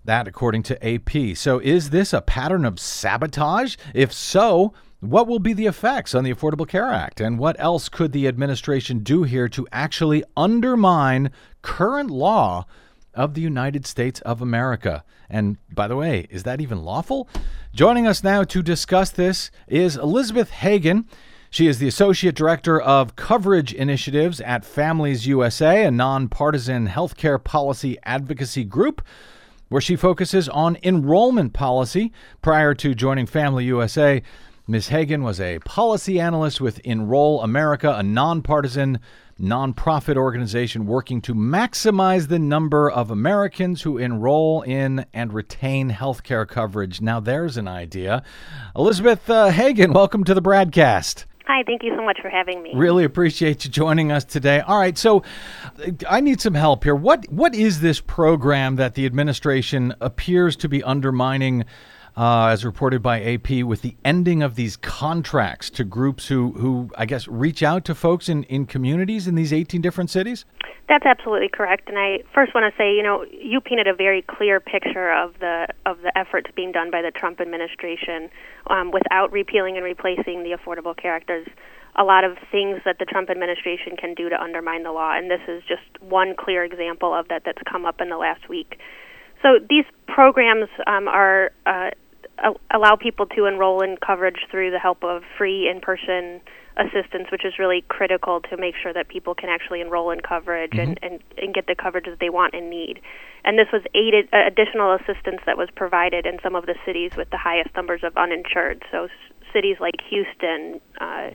[0.05, 1.37] That, according to AP.
[1.37, 3.77] So, is this a pattern of sabotage?
[3.94, 7.20] If so, what will be the effects on the Affordable Care Act?
[7.20, 11.31] And what else could the administration do here to actually undermine
[11.62, 12.66] current law
[13.14, 15.05] of the United States of America?
[15.29, 17.29] And by the way, is that even lawful?
[17.72, 21.09] Joining us now to discuss this is Elizabeth Hagan.
[21.50, 27.96] She is the Associate Director of Coverage Initiatives at Families USA, a nonpartisan healthcare policy
[28.03, 29.03] advocacy group
[29.68, 32.12] where she focuses on enrollment policy.
[32.42, 34.22] Prior to joining Family USA,
[34.66, 34.88] Ms.
[34.88, 38.98] Hagan was a policy analyst with Enroll America, a nonpartisan
[39.40, 46.23] nonprofit organization working to maximize the number of Americans who enroll in and retain health
[46.23, 47.01] care coverage.
[47.01, 48.23] Now, there's an idea.
[48.77, 51.25] Elizabeth uh, Hagan, welcome to the BradCast.
[51.47, 52.73] Hi, thank you so much for having me.
[52.75, 54.61] Really appreciate you joining us today.
[54.61, 55.23] All right, so
[56.09, 56.94] I need some help here.
[56.94, 61.66] What what is this program that the administration appears to be undermining
[62.16, 66.90] uh, as reported by AP, with the ending of these contracts to groups who, who
[66.96, 70.44] I guess, reach out to folks in, in communities in these 18 different cities?
[70.88, 71.88] That's absolutely correct.
[71.88, 75.33] And I first want to say, you know, you painted a very clear picture of
[75.40, 78.29] the of the efforts being done by the Trump administration
[78.68, 81.27] um, without repealing and replacing the Affordable Care Act.
[81.27, 81.48] There's
[81.96, 85.31] a lot of things that the Trump administration can do to undermine the law, and
[85.31, 88.79] this is just one clear example of that that's come up in the last week.
[89.42, 91.90] So these programs um, are uh,
[92.70, 96.40] allow people to enroll in coverage through the help of free in-person
[96.77, 100.73] assistance, which is really critical to make sure that people can actually enroll in coverage
[100.73, 100.90] mm-hmm.
[100.90, 103.01] and, and, and get the coverage that they want and need.
[103.44, 107.12] And this was aided, uh, additional assistance that was provided in some of the cities
[107.16, 108.83] with the highest numbers of uninsured.
[108.90, 109.11] So s-
[109.53, 111.31] cities like Houston, uh,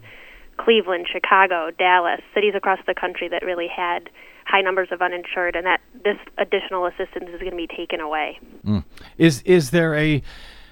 [0.57, 4.09] Cleveland, Chicago, Dallas, cities across the country that really had
[4.45, 8.39] high numbers of uninsured, and that this additional assistance is going to be taken away.
[8.65, 8.83] Mm.
[9.17, 10.21] Is is there a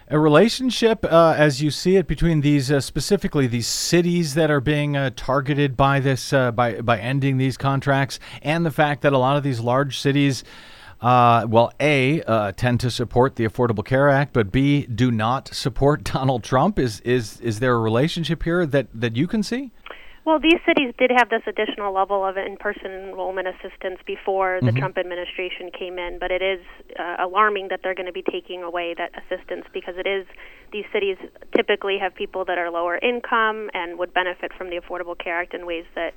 [0.09, 4.61] a relationship uh, as you see it between these uh, specifically these cities that are
[4.61, 9.11] being uh, targeted by this uh, by by ending these contracts and the fact that
[9.11, 10.43] a lot of these large cities
[11.01, 15.53] uh, well a uh, tend to support the affordable care act but b do not
[15.53, 16.79] support donald trump.
[16.79, 19.71] Is is is there a relationship here that that you can see
[20.27, 24.77] well, these cities did have this additional level of in-person enrollment assistance before the mm-hmm.
[24.77, 26.59] Trump administration came in, but it is
[26.99, 30.27] uh, alarming that they're going to be taking away that assistance because it is
[30.73, 31.15] these cities
[31.55, 35.53] typically have people that are lower income and would benefit from the Affordable Care Act
[35.53, 36.11] in ways that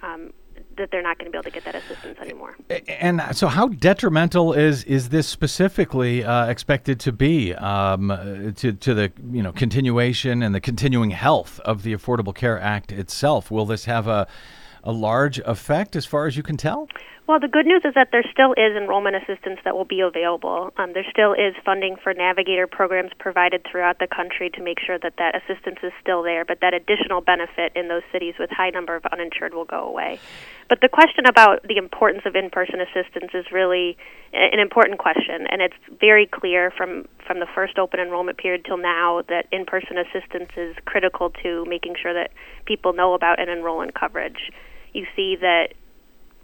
[0.00, 0.32] um,
[0.76, 2.56] that they're not going to be able to get that assistance anymore.
[2.88, 8.94] And so, how detrimental is is this specifically uh, expected to be um, to to
[8.94, 13.50] the you know continuation and the continuing health of the Affordable Care Act itself?
[13.50, 14.26] Will this have a
[14.84, 16.88] a large effect, as far as you can tell?
[17.26, 20.72] Well, the good news is that there still is enrollment assistance that will be available.
[20.76, 24.96] Um, there still is funding for navigator programs provided throughout the country to make sure
[24.96, 28.70] that that assistance is still there, but that additional benefit in those cities with high
[28.70, 30.20] number of uninsured will go away.
[30.68, 33.98] But the question about the importance of in-person assistance is really
[34.32, 38.78] an important question, and it's very clear from from the first open enrollment period till
[38.78, 42.30] now that in-person assistance is critical to making sure that
[42.66, 44.52] people know about and enroll in coverage.
[44.92, 45.74] You see that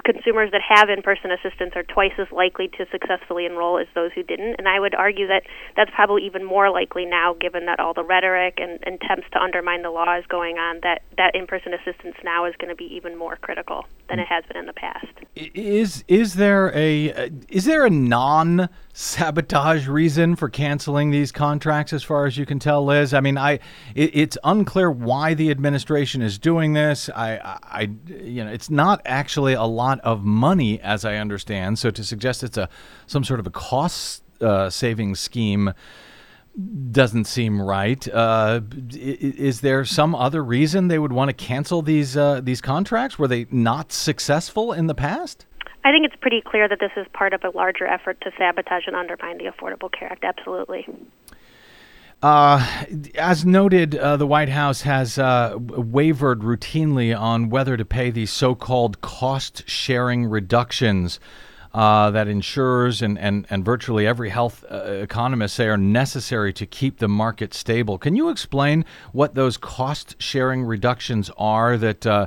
[0.05, 4.22] consumers that have in-person assistance are twice as likely to successfully enroll as those who
[4.22, 4.57] didn't.
[4.59, 5.42] And i would argue that
[5.76, 9.40] that's probably even more likely now given that all the rhetoric and, and attempts to
[9.40, 12.84] undermine the law is going on that that in-person assistance now is going to be
[12.94, 14.28] even more critical than it mm.
[14.28, 15.07] has been in the past.
[15.36, 22.03] Is is there a is there a non sabotage reason for canceling these contracts as
[22.03, 23.55] far as you can tell liz i mean i
[23.95, 29.01] it, it's unclear why the administration is doing this i i you know it's not
[29.07, 32.68] actually a lot of money as i understand so to suggest it's a
[33.07, 35.72] some sort of a cost uh, saving scheme
[36.90, 38.07] doesn't seem right.
[38.09, 43.18] Uh, is there some other reason they would want to cancel these uh, these contracts?
[43.18, 45.47] Were they not successful in the past?
[45.85, 48.87] I think it's pretty clear that this is part of a larger effort to sabotage
[48.87, 50.24] and undermine the Affordable Care Act.
[50.24, 50.87] Absolutely.
[52.22, 52.85] Uh,
[53.16, 58.30] as noted, uh, the White House has uh, wavered routinely on whether to pay these
[58.30, 61.18] so called cost sharing reductions
[61.74, 66.66] uh, that insurers and, and, and virtually every health uh, economist say are necessary to
[66.66, 67.99] keep the market stable.
[67.99, 72.26] Can you explain what those cost sharing reductions are that uh,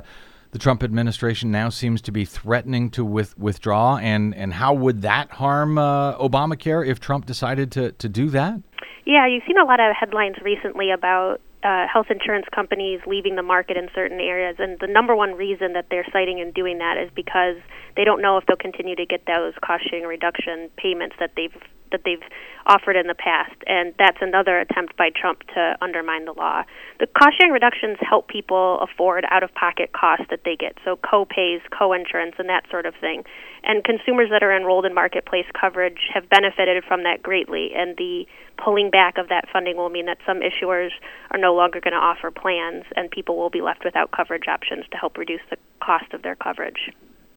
[0.56, 5.02] the Trump administration now seems to be threatening to with, withdraw, and, and how would
[5.02, 8.62] that harm uh, Obamacare if Trump decided to, to do that?
[9.04, 13.42] Yeah, you've seen a lot of headlines recently about uh, health insurance companies leaving the
[13.42, 16.96] market in certain areas, and the number one reason that they're citing in doing that
[16.96, 17.56] is because
[17.94, 21.52] they don't know if they'll continue to get those cost sharing reduction payments that they've
[21.92, 22.22] that they've
[22.66, 26.62] offered in the past, and that's another attempt by Trump to undermine the law.
[26.98, 30.96] The cost sharing reductions help people afford out of pocket costs that they get, so
[30.96, 33.24] co-pays, co-insurance, and that sort of thing.
[33.62, 38.26] And consumers that are enrolled in marketplace coverage have benefited from that greatly, and the
[38.62, 40.90] pulling back of that funding will mean that some issuers
[41.30, 44.84] are no longer going to offer plans, and people will be left without coverage options
[44.90, 46.90] to help reduce the cost of their coverage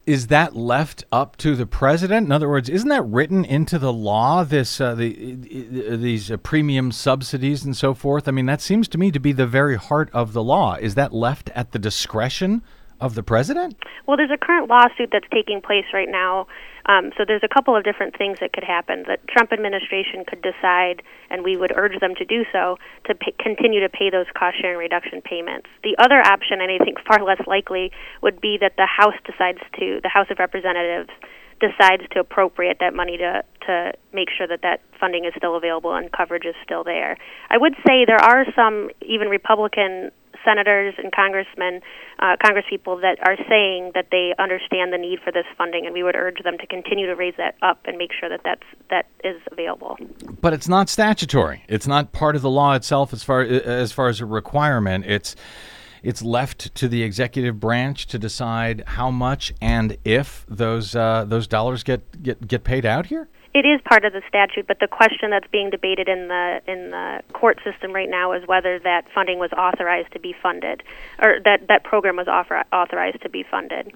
[0.06, 2.26] is that left up to the president?
[2.26, 4.44] In other words, isn't that written into the law?
[4.44, 8.26] This uh, the these uh, premium subsidies and so forth.
[8.26, 10.74] I mean, that seems to me to be the very heart of the law.
[10.74, 12.62] Is that left at the discretion
[13.00, 13.76] of the president?
[14.06, 16.46] Well, there's a current lawsuit that's taking place right now
[16.86, 19.04] um, so there's a couple of different things that could happen.
[19.06, 23.32] The Trump administration could decide, and we would urge them to do so, to pay,
[23.38, 25.68] continue to pay those cost sharing reduction payments.
[25.84, 27.92] The other option, and I think far less likely,
[28.22, 31.10] would be that the House decides to, the House of Representatives
[31.60, 35.94] decides to appropriate that money to to make sure that that funding is still available
[35.94, 37.18] and coverage is still there.
[37.50, 40.10] I would say there are some even Republican
[40.44, 41.80] senators and congressmen,
[42.18, 46.02] uh, congresspeople that are saying that they understand the need for this funding, and we
[46.02, 49.06] would urge them to continue to raise that up and make sure that that's that
[49.24, 49.96] is available.
[50.40, 51.64] But it's not statutory.
[51.68, 55.04] It's not part of the law itself as far as far as a requirement.
[55.06, 55.36] It's
[56.02, 61.46] it's left to the executive branch to decide how much and if those uh, those
[61.46, 63.28] dollars get, get get paid out here.
[63.52, 66.90] It is part of the statute, but the question that's being debated in the in
[66.90, 70.84] the court system right now is whether that funding was authorized to be funded,
[71.20, 73.92] or that that program was offer, authorized to be funded.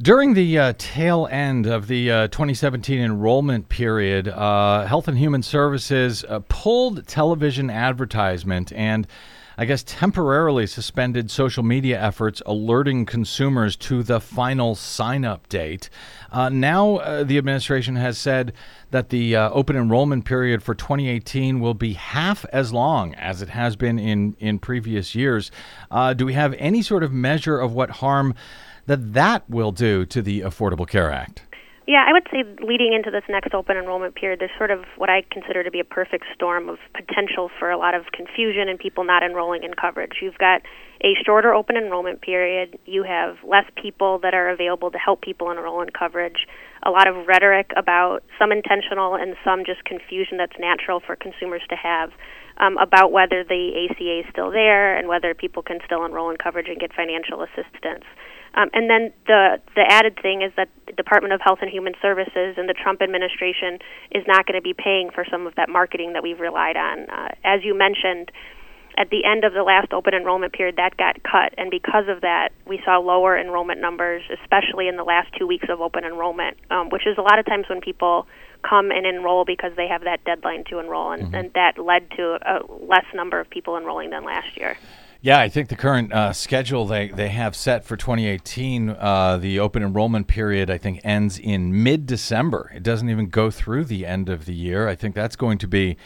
[0.00, 5.42] During the uh, tail end of the uh, 2017 enrollment period, uh, Health and Human
[5.42, 9.06] Services uh, pulled television advertisement and
[9.56, 15.90] I guess, temporarily suspended social media efforts alerting consumers to the final sign up date.
[16.30, 18.52] Uh, now, uh, the administration has said
[18.90, 23.50] that the uh, open enrollment period for 2018 will be half as long as it
[23.50, 25.50] has been in, in previous years.
[25.90, 28.34] Uh, do we have any sort of measure of what harm
[28.86, 31.42] that that will do to the Affordable Care Act?
[31.92, 35.10] Yeah, I would say leading into this next open enrollment period, there's sort of what
[35.10, 38.78] I consider to be a perfect storm of potential for a lot of confusion and
[38.78, 40.12] people not enrolling in coverage.
[40.22, 40.62] You've got
[41.04, 45.50] a shorter open enrollment period, you have less people that are available to help people
[45.50, 46.48] enroll in coverage,
[46.82, 51.60] a lot of rhetoric about some intentional and some just confusion that's natural for consumers
[51.68, 52.08] to have.
[52.58, 56.36] Um, about whether the ACA is still there and whether people can still enroll in
[56.36, 58.04] coverage and get financial assistance.
[58.54, 61.94] Um, and then the the added thing is that the Department of Health and Human
[62.02, 63.78] Services and the Trump administration
[64.10, 67.08] is not going to be paying for some of that marketing that we've relied on.
[67.08, 68.30] Uh, as you mentioned,
[68.98, 72.20] at the end of the last open enrollment period, that got cut, and because of
[72.20, 76.58] that, we saw lower enrollment numbers, especially in the last two weeks of open enrollment,
[76.70, 78.26] um, which is a lot of times when people
[78.62, 81.34] come and enroll because they have that deadline to enroll, and, mm-hmm.
[81.34, 84.76] and that led to a less number of people enrolling than last year.
[85.24, 89.60] Yeah, I think the current uh, schedule they, they have set for 2018, uh, the
[89.60, 92.72] open enrollment period, I think ends in mid December.
[92.74, 94.88] It doesn't even go through the end of the year.
[94.88, 95.96] I think that's going to be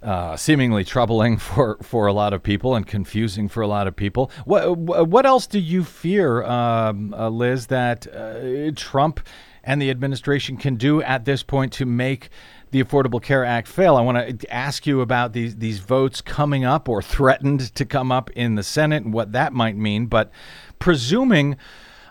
[0.00, 3.96] uh, seemingly troubling for, for a lot of people and confusing for a lot of
[3.96, 4.30] people.
[4.44, 9.26] What, what else do you fear, um, uh, Liz, that uh, Trump
[9.64, 12.28] and the administration can do at this point to make
[12.76, 13.96] the Affordable Care Act fail.
[13.96, 18.12] I want to ask you about these these votes coming up or threatened to come
[18.12, 20.06] up in the Senate and what that might mean.
[20.06, 20.30] But
[20.78, 21.56] presuming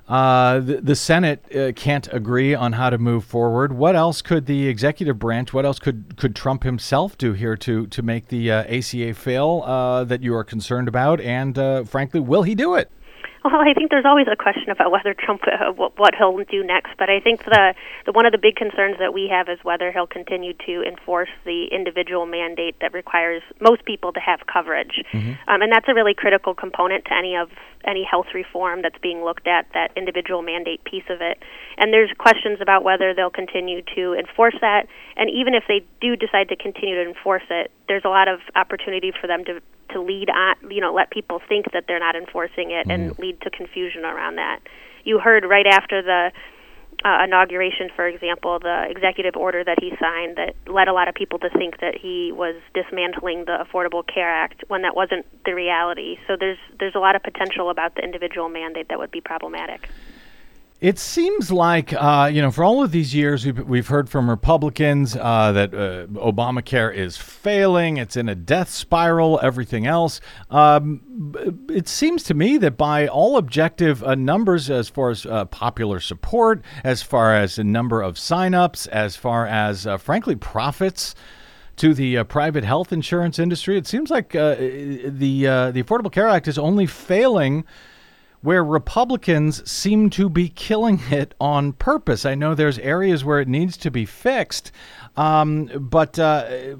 [0.08, 4.46] uh, the, the, Senate uh, can't agree on how to move forward, what else could
[4.46, 5.54] the executive branch?
[5.54, 9.62] What else could could Trump himself do here to to make the uh, ACA fail
[9.66, 11.22] uh, that you are concerned about?
[11.22, 12.92] And uh, frankly, will he do it?
[13.46, 16.98] Well, I think there's always a question about whether Trump uh, what he'll do next,
[16.98, 17.76] but I think the,
[18.08, 21.30] the one of the big concerns that we have is whether he'll continue to enforce
[21.46, 25.34] the individual mandate that requires most people to have coverage, mm-hmm.
[25.48, 27.52] um, and that's a really critical component to any of
[27.86, 29.68] any health reform that's being looked at.
[29.76, 31.38] That individual mandate piece of it,
[31.78, 34.88] and there's questions about whether they'll continue to enforce that,
[35.18, 38.40] and even if they do decide to continue to enforce it, there's a lot of
[38.56, 39.62] opportunity for them to
[39.96, 43.12] to lead on, you know, let people think that they're not enforcing it mm and
[43.12, 43.22] mm-hmm.
[43.22, 44.60] lead to confusion around that.
[45.04, 46.32] You heard right after the
[47.04, 51.16] uh, inauguration, for example, the executive order that he signed that led a lot of
[51.16, 55.54] people to think that he was dismantling the Affordable Care Act when that wasn't the
[55.54, 56.18] reality.
[56.28, 59.90] So there's there's a lot of potential about the individual mandate that would be problematic.
[60.82, 64.30] It seems like, uh, you know, for all of these years, we've, we've heard from
[64.30, 70.20] Republicans uh, that uh, Obamacare is failing, it's in a death spiral, everything else.
[70.50, 71.34] Um,
[71.70, 76.02] it seems to me that by all objective uh, numbers, as far as uh, popular
[76.02, 81.16] support, as far as the number of signups, as far as, uh, frankly, profits,
[81.78, 83.78] to the uh, private health insurance industry.
[83.78, 87.66] It seems like uh, the uh, the Affordable Care Act is only failing
[88.46, 92.28] where Republicans seem to be killing it on purpose.
[92.28, 94.72] I know there's areas where it needs to be fixed,
[95.18, 96.76] um, but uh,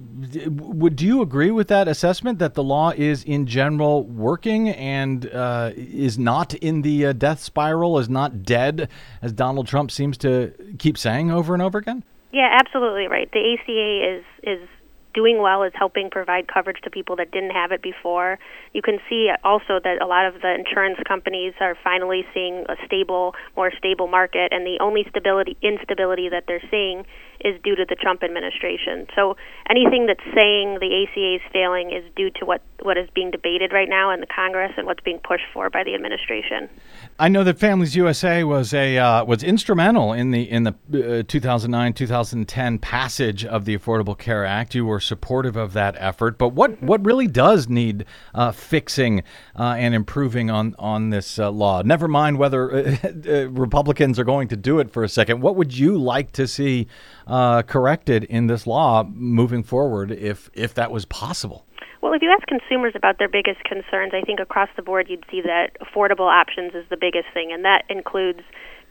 [0.46, 5.26] would do you agree with that assessment that the law is in general working and
[5.32, 8.88] uh, is not in the uh, death spiral, is not dead,
[9.24, 12.04] as Donald Trump seems to keep saying over and over again?
[12.32, 13.28] Yeah, absolutely right.
[13.32, 14.70] The ACA is is
[15.16, 18.38] doing well is helping provide coverage to people that didn't have it before.
[18.74, 22.76] You can see also that a lot of the insurance companies are finally seeing a
[22.86, 27.06] stable, more stable market, and the only stability instability that they're seeing
[27.40, 29.08] is due to the Trump administration.
[29.16, 29.38] So
[29.70, 33.74] anything that's saying the ACA is failing is due to what what is being debated
[33.74, 36.70] right now in the Congress and what's being pushed for by the administration.
[37.18, 41.24] I know that Families USA was a uh, was instrumental in the in the uh,
[41.28, 44.76] 2009 2010 passage of the Affordable Care Act.
[44.76, 48.06] You were supportive of that effort, but what what really does need
[48.36, 49.24] uh, fixing
[49.58, 51.82] uh, and improving on on this uh, law?
[51.82, 52.68] Never mind whether
[53.52, 55.42] Republicans are going to do it for a second.
[55.42, 56.88] What would you like to see
[57.28, 61.66] corrected in this law moving forward, if if that was possible?
[62.02, 65.26] Well, if you ask consumers about their biggest concerns, I think across the board you'd
[65.32, 68.42] see that affordable options is the biggest thing, and that includes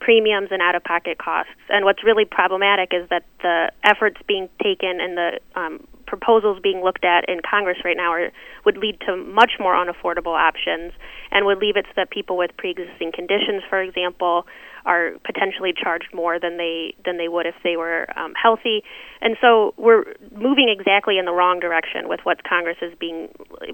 [0.00, 1.52] premiums and out of pocket costs.
[1.68, 6.82] And what's really problematic is that the efforts being taken and the um, proposals being
[6.82, 8.30] looked at in Congress right now are,
[8.64, 10.92] would lead to much more unaffordable options
[11.30, 14.46] and would leave it so that people with pre existing conditions, for example,
[14.86, 18.82] are potentially charged more than they than they would if they were um, healthy,
[19.20, 20.04] and so we're
[20.36, 23.28] moving exactly in the wrong direction with what Congress is being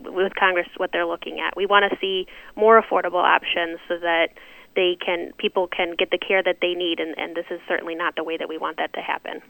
[0.05, 1.57] with Congress what they're looking at.
[1.57, 4.29] We want to see more affordable options so that
[4.77, 7.95] they can people can get the care that they need, and, and this is certainly
[7.95, 9.43] not the way that we want that to happen.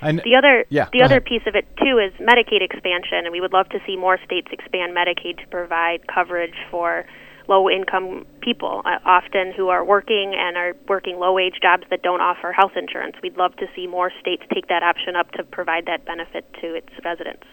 [0.00, 1.26] And, the other yeah, the other ahead.
[1.26, 4.48] piece of it too is Medicaid expansion, and we would love to see more states
[4.50, 7.06] expand Medicaid to provide coverage for
[7.48, 12.02] low income people, uh, often who are working and are working low wage jobs that
[12.02, 13.16] don't offer health insurance.
[13.22, 16.74] We'd love to see more states take that option up to provide that benefit to
[16.74, 17.46] its residents.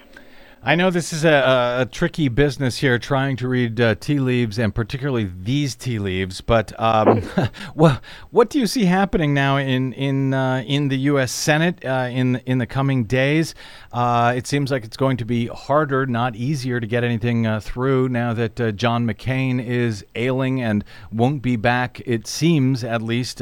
[0.64, 4.60] I know this is a, a, tricky business here, trying to read uh, tea leaves
[4.60, 6.40] and particularly these tea leaves.
[6.40, 7.24] But um,
[7.76, 8.00] well,
[8.30, 11.32] what do you see happening now in in uh, in the U.S.
[11.32, 13.56] Senate uh, in in the coming days?
[13.92, 17.60] Uh, it seems like it's going to be harder, not easier, to get anything uh,
[17.60, 22.02] through now that uh, John McCain is ailing and won't be back.
[22.06, 23.42] It seems, at least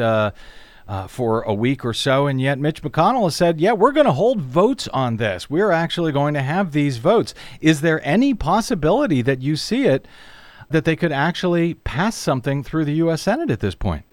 [0.90, 2.26] uh, for a week or so.
[2.26, 5.48] And yet, Mitch McConnell has said, yeah, we're going to hold votes on this.
[5.48, 7.36] We're actually going to have these votes.
[7.62, 10.08] Is there any possibility that you see it
[10.72, 13.22] that they could actually pass something through the U.S.
[13.22, 14.04] Senate at this point?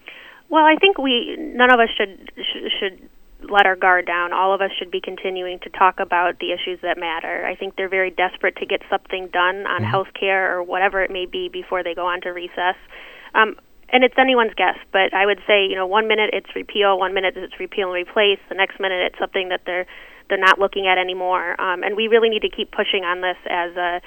[0.49, 3.09] Well, I think we none of us should should, should
[3.49, 4.31] let our guard down.
[4.31, 7.45] All of us should be continuing to talk about the issues that matter.
[7.45, 9.83] I think they're very desperate to get something done on mm-hmm.
[9.85, 12.75] health care or whatever it may be before they go on to recess.
[13.33, 13.55] Um,
[13.89, 17.13] and it's anyone's guess, but I would say, you know, one minute it's repeal, one
[17.13, 19.85] minute it's repeal and replace, the next minute it's something that they're
[20.29, 21.59] they're not looking at anymore.
[21.59, 24.01] Um, and we really need to keep pushing on this as a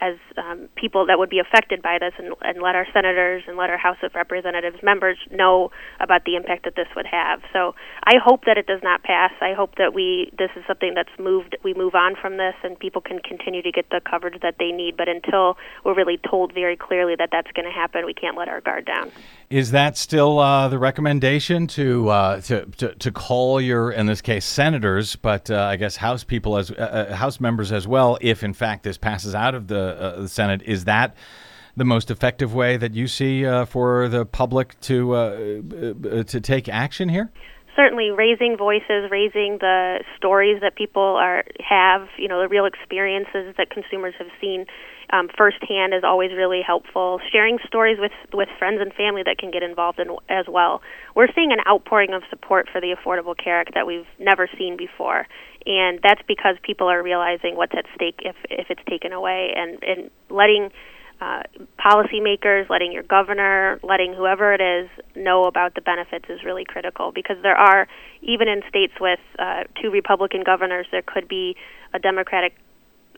[0.00, 3.56] as um, people that would be affected by this and, and let our senators and
[3.56, 5.70] let our House of Representatives members know
[6.00, 7.40] about the impact that this would have.
[7.52, 7.74] So
[8.04, 9.32] I hope that it does not pass.
[9.40, 12.78] I hope that we this is something that's moved we move on from this and
[12.78, 14.96] people can continue to get the coverage that they need.
[14.96, 18.48] But until we're really told very clearly that that's going to happen, we can't let
[18.48, 19.10] our guard down.
[19.54, 24.20] Is that still uh, the recommendation to, uh, to, to to call your, in this
[24.20, 28.18] case, senators, but uh, I guess House people as uh, uh, House members as well,
[28.20, 30.62] if in fact this passes out of the, uh, the Senate?
[30.62, 31.14] Is that
[31.76, 37.30] the most effective way that you see for the public to to take action here?
[37.76, 43.54] Certainly raising voices, raising the stories that people are have, you know, the real experiences
[43.56, 44.66] that consumers have seen
[45.10, 47.20] um, firsthand is always really helpful.
[47.30, 50.82] Sharing stories with with friends and family that can get involved in as well.
[51.14, 54.76] We're seeing an outpouring of support for the Affordable Care Act that we've never seen
[54.76, 55.26] before,
[55.66, 59.82] and that's because people are realizing what's at stake if if it's taken away, and
[59.82, 60.70] and letting
[61.24, 61.42] uh,
[61.78, 67.12] policymakers, letting your governor, letting whoever it is know about the benefits is really critical
[67.12, 67.86] because there are,
[68.20, 71.56] even in states with uh, two Republican governors, there could be
[71.94, 72.54] a Democratic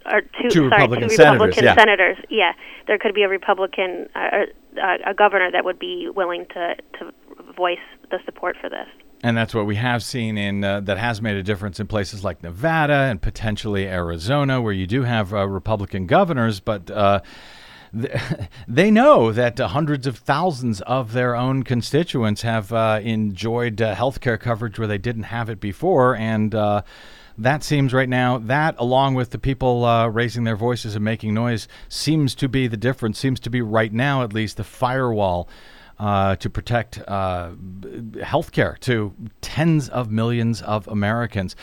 [0.04, 1.74] or two, two sorry, Republican, two senators, Republican yeah.
[1.74, 2.16] senators.
[2.30, 2.52] Yeah,
[2.86, 4.44] there could be a Republican, uh,
[4.80, 7.12] uh, a governor that would be willing to to
[7.56, 7.78] voice
[8.10, 8.86] the support for this.
[9.24, 12.22] And that's what we have seen in uh, that has made a difference in places
[12.22, 17.20] like Nevada and potentially Arizona, where you do have uh, Republican governors, but uh,
[18.68, 23.94] they know that uh, hundreds of thousands of their own constituents have uh, enjoyed uh,
[23.94, 26.16] health care coverage where they didn't have it before.
[26.16, 26.82] And uh,
[27.38, 31.34] that seems right now, that along with the people uh, raising their voices and making
[31.34, 35.48] noise, seems to be the difference, seems to be right now at least the firewall.
[35.98, 37.52] Uh, to protect uh,
[38.22, 41.56] health care to tens of millions of Americans.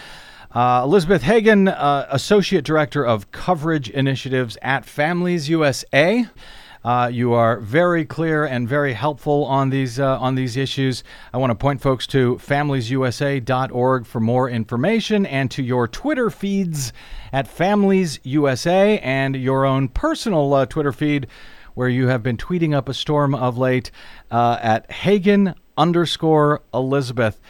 [0.53, 6.27] Uh, Elizabeth Hagan, uh, Associate Director of Coverage Initiatives at Families USA.
[6.83, 11.03] Uh, you are very clear and very helpful on these uh, on these issues.
[11.33, 16.93] I want to point folks to familiesusa.org for more information and to your Twitter feeds
[17.31, 21.25] at Families USA and your own personal uh, Twitter feed
[21.73, 23.89] where you have been tweeting up a storm of late
[24.29, 27.41] uh, at Hagan underscore Elizabeth.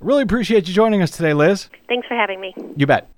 [0.00, 1.68] Really appreciate you joining us today, Liz.
[1.88, 2.54] Thanks for having me.
[2.76, 3.10] You bet.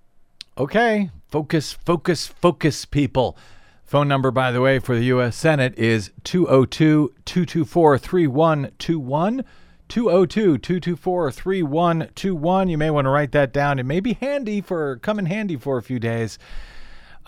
[0.57, 3.37] Okay, focus, focus, focus, people.
[3.85, 5.37] Phone number, by the way, for the U.S.
[5.37, 9.45] Senate is 202 224 3121.
[9.89, 12.69] 202 224 3121.
[12.69, 13.79] You may want to write that down.
[13.79, 16.39] It may be handy for, come in handy for a few days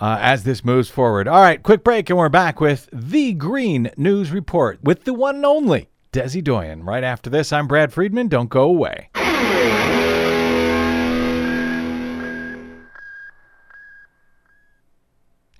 [0.01, 1.27] uh, as this moves forward.
[1.27, 5.37] All right, quick break, and we're back with the Green News Report with the one
[5.37, 6.85] and only Desi Doyen.
[6.85, 8.29] Right after this, I'm Brad Friedman.
[8.29, 9.09] Don't go away.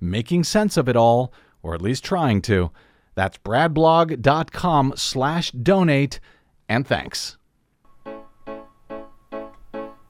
[0.00, 1.32] making sense of it all,
[1.62, 2.70] or at least trying to.
[3.14, 6.20] That's bradblog.com slash donate,
[6.68, 7.36] and thanks.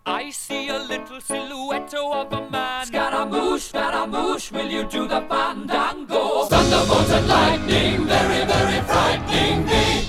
[0.07, 2.87] I see a little silhouette of a man.
[2.87, 6.45] Scaramouche, Scaramouche, will you do the fandango?
[6.47, 10.09] Thunderbolt and lightning, very, very frightening me.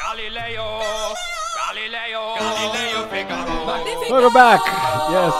[0.00, 0.80] Galileo,
[1.56, 3.66] Galileo, Galileo Figaro.
[4.10, 4.60] Welcome back.
[5.10, 5.34] Yes,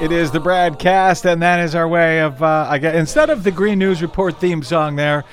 [0.00, 3.44] it is the BradCast, and that is our way of, uh, I guess, instead of
[3.44, 5.24] the Green News Report theme song there,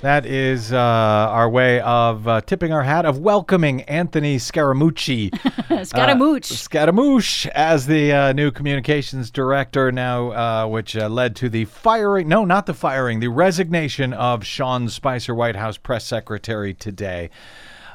[0.00, 5.30] that is uh, our way of uh, tipping our hat, of welcoming Anthony Scaramucci.
[5.86, 6.52] Scaramouche.
[6.52, 11.64] Uh, Scaramouche as the uh, new communications director now, uh, which uh, led to the
[11.64, 17.30] firing, no, not the firing, the resignation of Sean Spicer, White House press secretary today.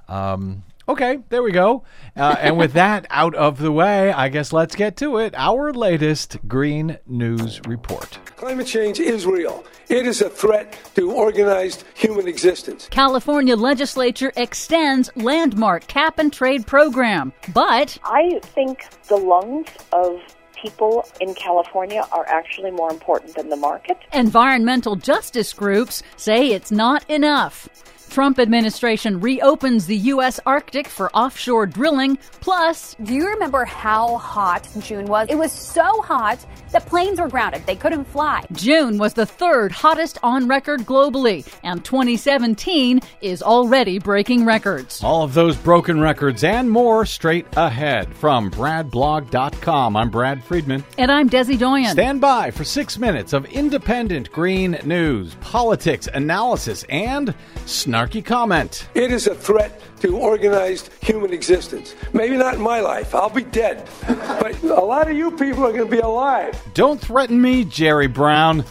[0.09, 1.83] Um, okay, there we go.
[2.15, 5.33] Uh, and with that out of the way, I guess let's get to it.
[5.35, 8.19] Our latest Green News Report.
[8.35, 9.63] Climate change is real.
[9.89, 12.87] It is a threat to organized human existence.
[12.89, 20.19] California legislature extends landmark cap and trade program, but I think the lungs of
[20.55, 23.97] people in California are actually more important than the market.
[24.13, 27.67] environmental justice groups say it's not enough.
[28.13, 30.39] Trump administration reopens the U.S.
[30.45, 32.15] Arctic for offshore drilling.
[32.41, 35.29] Plus, Do you remember how hot June was?
[35.31, 36.37] It was so hot
[36.73, 37.65] that planes were grounded.
[37.65, 38.45] They couldn't fly.
[38.51, 45.03] June was the third hottest on record globally, and 2017 is already breaking records.
[45.03, 49.95] All of those broken records and more straight ahead from BradBlog.com.
[49.95, 50.83] I'm Brad Friedman.
[50.97, 51.91] And I'm Desi Doyen.
[51.91, 57.33] Stand by for six minutes of independent green news, politics, analysis, and
[57.65, 58.87] snarky comment.
[58.93, 61.95] It is a threat to organized human existence.
[62.11, 63.15] Maybe not in my life.
[63.15, 63.87] I'll be dead.
[64.05, 66.61] But a lot of you people are going to be alive.
[66.73, 68.65] Don't threaten me, Jerry Brown.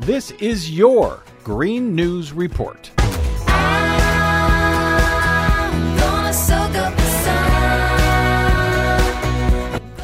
[0.00, 2.90] This is your Green News Report.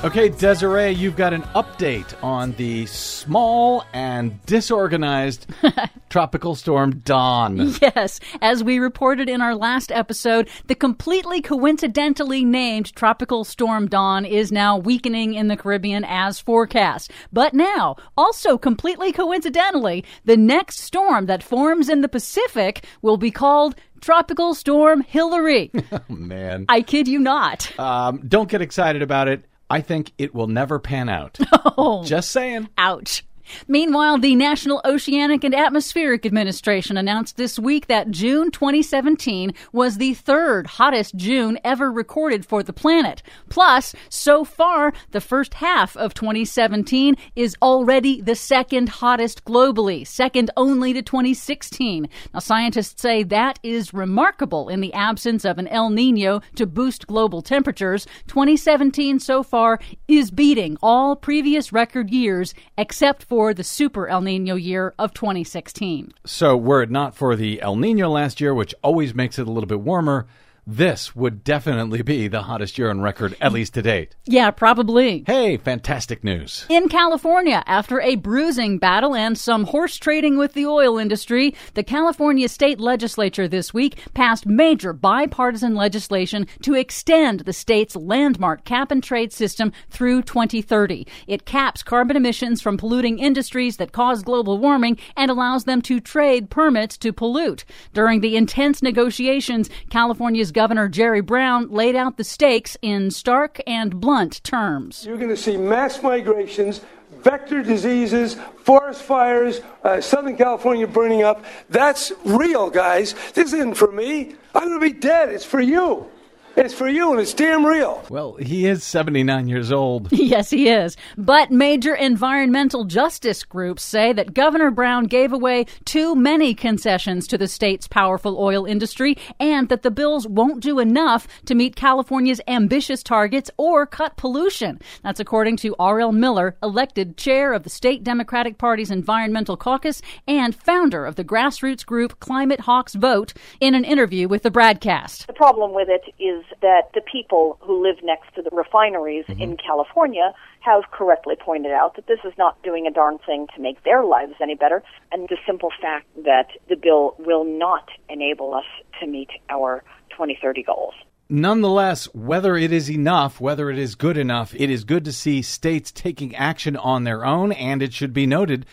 [0.05, 5.47] Okay, Desiree, you've got an update on the small and disorganized
[6.09, 7.75] tropical storm Don.
[7.83, 14.25] Yes, as we reported in our last episode, the completely coincidentally named Tropical Storm Don
[14.25, 17.11] is now weakening in the Caribbean as forecast.
[17.33, 23.33] But now, also completely coincidentally, the next storm that forms in the Pacific will be
[23.33, 25.73] called Tropical Storm Hilary.
[25.91, 26.67] Oh, Man.
[26.69, 27.77] I kid you not.
[27.81, 29.45] Um, don't get excited about it.
[29.71, 31.39] I think it will never pan out.
[32.05, 32.69] Just saying.
[32.79, 33.25] Ouch.
[33.67, 40.15] Meanwhile, the National Oceanic and Atmospheric Administration announced this week that June 2017 was the
[40.15, 43.23] third hottest June ever recorded for the planet.
[43.49, 50.51] Plus, so far, the first half of 2017 is already the second hottest globally, second
[50.57, 52.09] only to 2016.
[52.35, 57.07] Now, scientists say that is remarkable in the absence of an El Nino to boost
[57.07, 58.07] global temperatures.
[58.27, 64.57] 2017 so far is beating all previous record years except for the super El Nino
[64.57, 66.13] year of 2016.
[66.25, 69.51] So, were it not for the El Nino last year, which always makes it a
[69.53, 70.27] little bit warmer,
[70.69, 74.15] this would definitely be the hottest year on record, at least to date.
[74.27, 75.25] Yeah, probably.
[75.27, 76.67] Hey, fantastic news.
[76.69, 81.83] In California, after a bruising battle and some horse trading with the oil industry, the
[81.83, 88.91] California state legislature this week passed major bipartisan legislation to extend the state's landmark cap
[88.91, 91.07] and trade system through 2030.
[91.27, 95.99] It caps carbon emissions from polluting industries that cause global warming and allows them to
[95.99, 97.65] trade permits to pollute.
[97.95, 104.01] During the intense negotiations, California's Governor Jerry Brown laid out the stakes in stark and
[104.01, 105.07] blunt terms.
[105.07, 106.81] You're going to see mass migrations,
[107.19, 108.35] vector diseases,
[108.65, 111.45] forest fires, uh, Southern California burning up.
[111.71, 113.15] That's real, guys.
[113.35, 114.35] This isn't for me.
[114.53, 115.29] I'm going to be dead.
[115.29, 116.11] It's for you.
[116.59, 118.05] It's for you, and it's damn real.
[118.11, 120.09] Well, he is 79 years old.
[120.29, 120.95] Yes, he is.
[121.17, 127.39] But major environmental justice groups say that Governor Brown gave away too many concessions to
[127.39, 132.43] the state's powerful oil industry and that the bills won't do enough to meet California's
[132.47, 134.81] ambitious targets or cut pollution.
[135.03, 136.13] That's according to R.L.
[136.13, 141.87] Miller, elected chair of the state Democratic Party's Environmental Caucus and founder of the grassroots
[141.87, 145.27] group Climate Hawks Vote, in an interview with the BradCast.
[145.27, 149.41] The problem with it is that the people who live next to the refineries mm-hmm.
[149.41, 153.63] in California have correctly pointed out that this is not doing a darn thing to
[153.63, 154.83] make their lives any better,
[155.13, 158.65] and the simple fact that the bill will not enable us
[159.01, 160.95] to meet our 2030 goals.
[161.31, 165.43] Nonetheless, whether it is enough, whether it is good enough, it is good to see
[165.43, 168.65] states taking action on their own, and it should be noted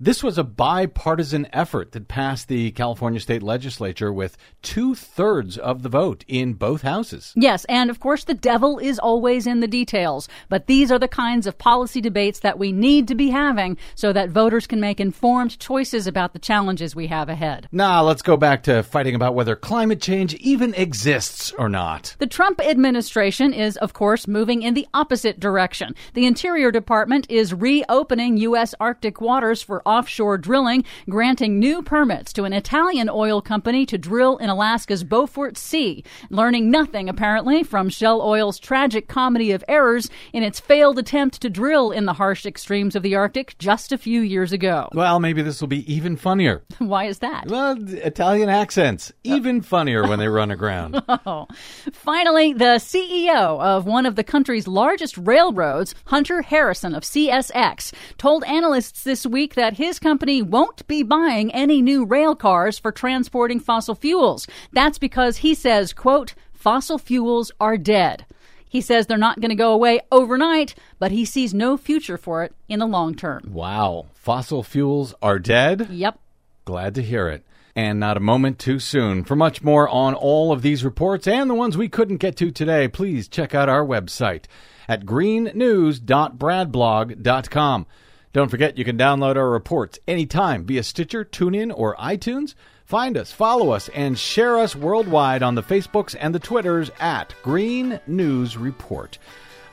[0.00, 5.84] This was a bipartisan effort that passed the California state legislature with two thirds of
[5.84, 7.32] the vote in both houses.
[7.36, 10.28] Yes, and of course, the devil is always in the details.
[10.48, 14.12] But these are the kinds of policy debates that we need to be having so
[14.12, 17.68] that voters can make informed choices about the challenges we have ahead.
[17.70, 22.16] Now, let's go back to fighting about whether climate change even exists or not.
[22.18, 25.94] The Trump administration is, of course, moving in the opposite direction.
[26.14, 28.74] The Interior Department is reopening U.S.
[28.80, 34.36] Arctic waters for offshore drilling, granting new permits to an Italian oil company to drill
[34.38, 40.42] in Alaska's Beaufort Sea, learning nothing, apparently, from Shell Oil's tragic comedy of errors in
[40.42, 44.20] its failed attempt to drill in the harsh extremes of the Arctic just a few
[44.20, 44.88] years ago.
[44.92, 46.62] Well, maybe this will be even funnier.
[46.78, 47.46] Why is that?
[47.46, 51.02] Well, Italian accents, uh, even funnier when they run aground.
[51.26, 51.46] Oh.
[51.92, 58.44] Finally, the CEO of one of the country's largest railroads, Hunter Harrison of CSX, told
[58.44, 63.60] analysts this week that his company won't be buying any new rail cars for transporting
[63.60, 64.46] fossil fuels.
[64.72, 68.24] That's because he says, quote, fossil fuels are dead.
[68.68, 72.42] He says they're not going to go away overnight, but he sees no future for
[72.42, 73.50] it in the long term.
[73.52, 74.06] Wow.
[74.14, 75.88] Fossil fuels are dead?
[75.90, 76.18] Yep.
[76.64, 77.44] Glad to hear it.
[77.76, 79.22] And not a moment too soon.
[79.22, 82.50] For much more on all of these reports and the ones we couldn't get to
[82.50, 84.46] today, please check out our website
[84.88, 87.86] at greennews.bradblog.com.
[88.34, 92.56] Don't forget you can download our reports anytime via Stitcher, TuneIn, or iTunes.
[92.84, 97.32] Find us, follow us, and share us worldwide on the Facebooks and the Twitters at
[97.44, 99.18] Green News Report.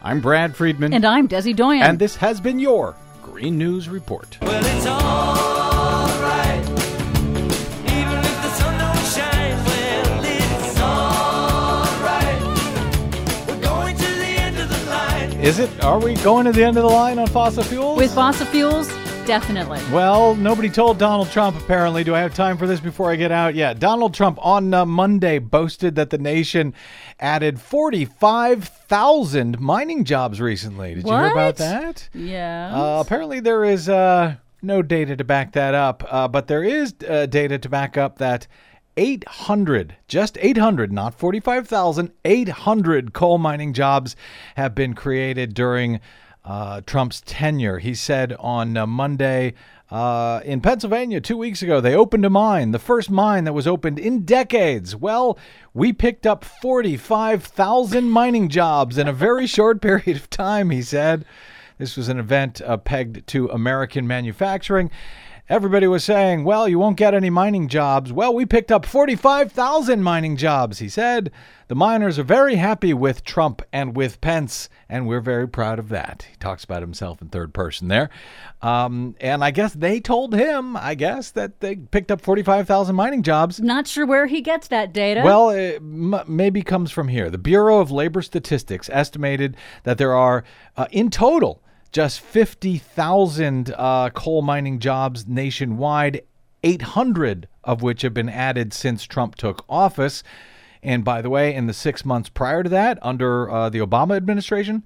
[0.04, 0.94] I'm Brad Friedman.
[0.94, 1.82] And I'm Desi Doyen.
[1.82, 4.38] And this has been your Green News Report.
[4.44, 5.51] Well,
[15.42, 15.84] Is it?
[15.84, 17.98] Are we going to the end of the line on fossil fuels?
[17.98, 18.88] With fossil fuels,
[19.26, 19.80] definitely.
[19.92, 22.04] Well, nobody told Donald Trump, apparently.
[22.04, 23.56] Do I have time for this before I get out?
[23.56, 23.74] Yeah.
[23.74, 26.76] Donald Trump on uh, Monday boasted that the nation
[27.20, 30.94] added 45,000 mining jobs recently.
[30.94, 32.08] Did you hear about that?
[32.14, 32.70] Yeah.
[32.72, 36.94] Uh, apparently, there is uh, no data to back that up, uh, but there is
[37.10, 38.46] uh, data to back up that
[38.98, 44.16] 800, just 800, not 45,000, 800 coal mining jobs
[44.56, 46.00] have been created during
[46.44, 47.80] uh, Trump's tenure.
[47.80, 49.54] He said on uh, Monday
[49.90, 53.68] uh, in Pennsylvania two weeks ago, they opened a mine, the first mine that was
[53.68, 54.96] opened in decades.
[54.96, 55.38] Well,
[55.74, 61.26] we picked up 45,000 mining jobs in a very short period of time, he said.
[61.78, 64.92] This was an event uh, pegged to American manufacturing.
[65.52, 68.14] Everybody was saying, well, you won't get any mining jobs.
[68.14, 71.30] Well, we picked up 45,000 mining jobs, he said.
[71.68, 75.90] The miners are very happy with Trump and with Pence, and we're very proud of
[75.90, 76.26] that.
[76.32, 78.10] He talks about himself in third person there.
[78.62, 83.22] Um, and I guess they told him, I guess, that they picked up 45,000 mining
[83.22, 83.60] jobs.
[83.60, 85.22] Not sure where he gets that data.
[85.22, 87.30] Well, it m- maybe comes from here.
[87.30, 90.46] The Bureau of Labor Statistics estimated that there are,
[90.78, 91.62] uh, in total,
[91.92, 96.22] just 50,000 uh, coal mining jobs nationwide,
[96.64, 100.24] 800 of which have been added since Trump took office.
[100.82, 104.16] And by the way, in the six months prior to that, under uh, the Obama
[104.16, 104.84] administration,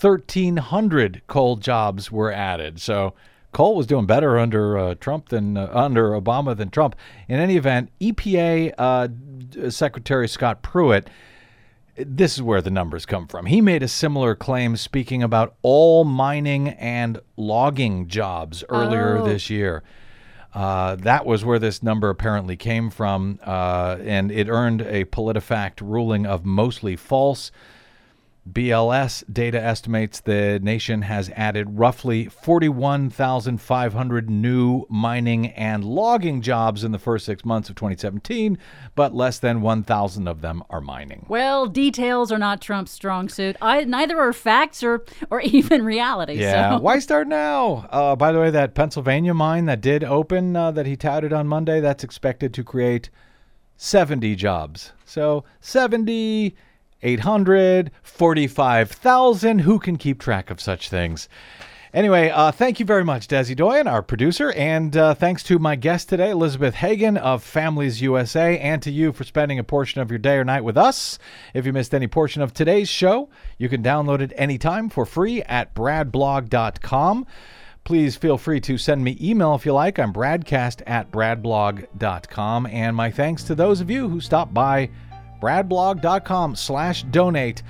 [0.00, 2.80] 1,300 coal jobs were added.
[2.80, 3.14] So
[3.52, 6.94] coal was doing better under uh, Trump than uh, under Obama than Trump.
[7.28, 11.08] In any event, EPA uh, Secretary Scott Pruitt
[11.96, 13.46] this is where the numbers come from.
[13.46, 19.24] He made a similar claim speaking about all mining and logging jobs earlier Oh.
[19.24, 19.82] this year.
[20.52, 25.80] Uh, that was where this number apparently came from, uh, and it earned a PolitiFact
[25.80, 27.50] ruling of mostly false.
[28.50, 36.92] BLS data estimates the nation has added roughly 41,500 new mining and logging jobs in
[36.92, 38.58] the first six months of 2017,
[38.94, 41.24] but less than 1,000 of them are mining.
[41.28, 43.56] well, details are not Trump's strong suit.
[43.62, 46.34] I, neither are facts or, or even reality.
[46.34, 46.82] Yeah, So.
[46.82, 47.88] why start now?
[47.90, 51.48] Uh, by the way, that Pennsylvania mine that did open uh, that he touted on
[51.48, 53.08] Monday, that's expected to create
[53.76, 54.92] 70 jobs.
[55.04, 56.54] So 70,
[57.04, 59.60] 800, 45,000.
[59.60, 61.28] Who can keep track of such things?
[61.94, 65.76] Anyway, uh, thank you very much, Desi Doyen, our producer, and uh, thanks to my
[65.76, 70.10] guest today, Elizabeth Hagan of Families USA, and to you for spending a portion of
[70.10, 71.20] your day or night with us.
[71.54, 73.28] If you missed any portion of today's show,
[73.58, 77.26] you can download it anytime for free at bradblog.com.
[77.84, 80.00] Please feel free to send me email if you like.
[80.00, 82.66] I'm bradcast at bradblog.com.
[82.66, 84.90] And my thanks to those of you who stopped by
[85.44, 87.62] bradblog.com slash donate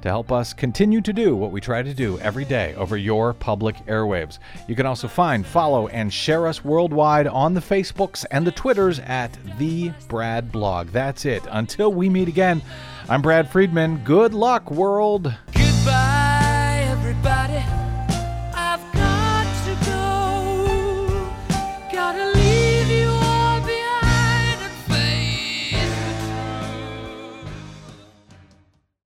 [0.00, 3.34] to help us continue to do what we try to do every day over your
[3.34, 4.38] public airwaves.
[4.66, 8.98] You can also find, follow, and share us worldwide on the Facebooks and the Twitters
[9.00, 10.88] at The Brad Blog.
[10.88, 11.42] That's it.
[11.50, 12.62] Until we meet again,
[13.10, 13.98] I'm Brad Friedman.
[14.04, 15.34] Good luck, world.
[15.52, 17.79] Goodbye, everybody.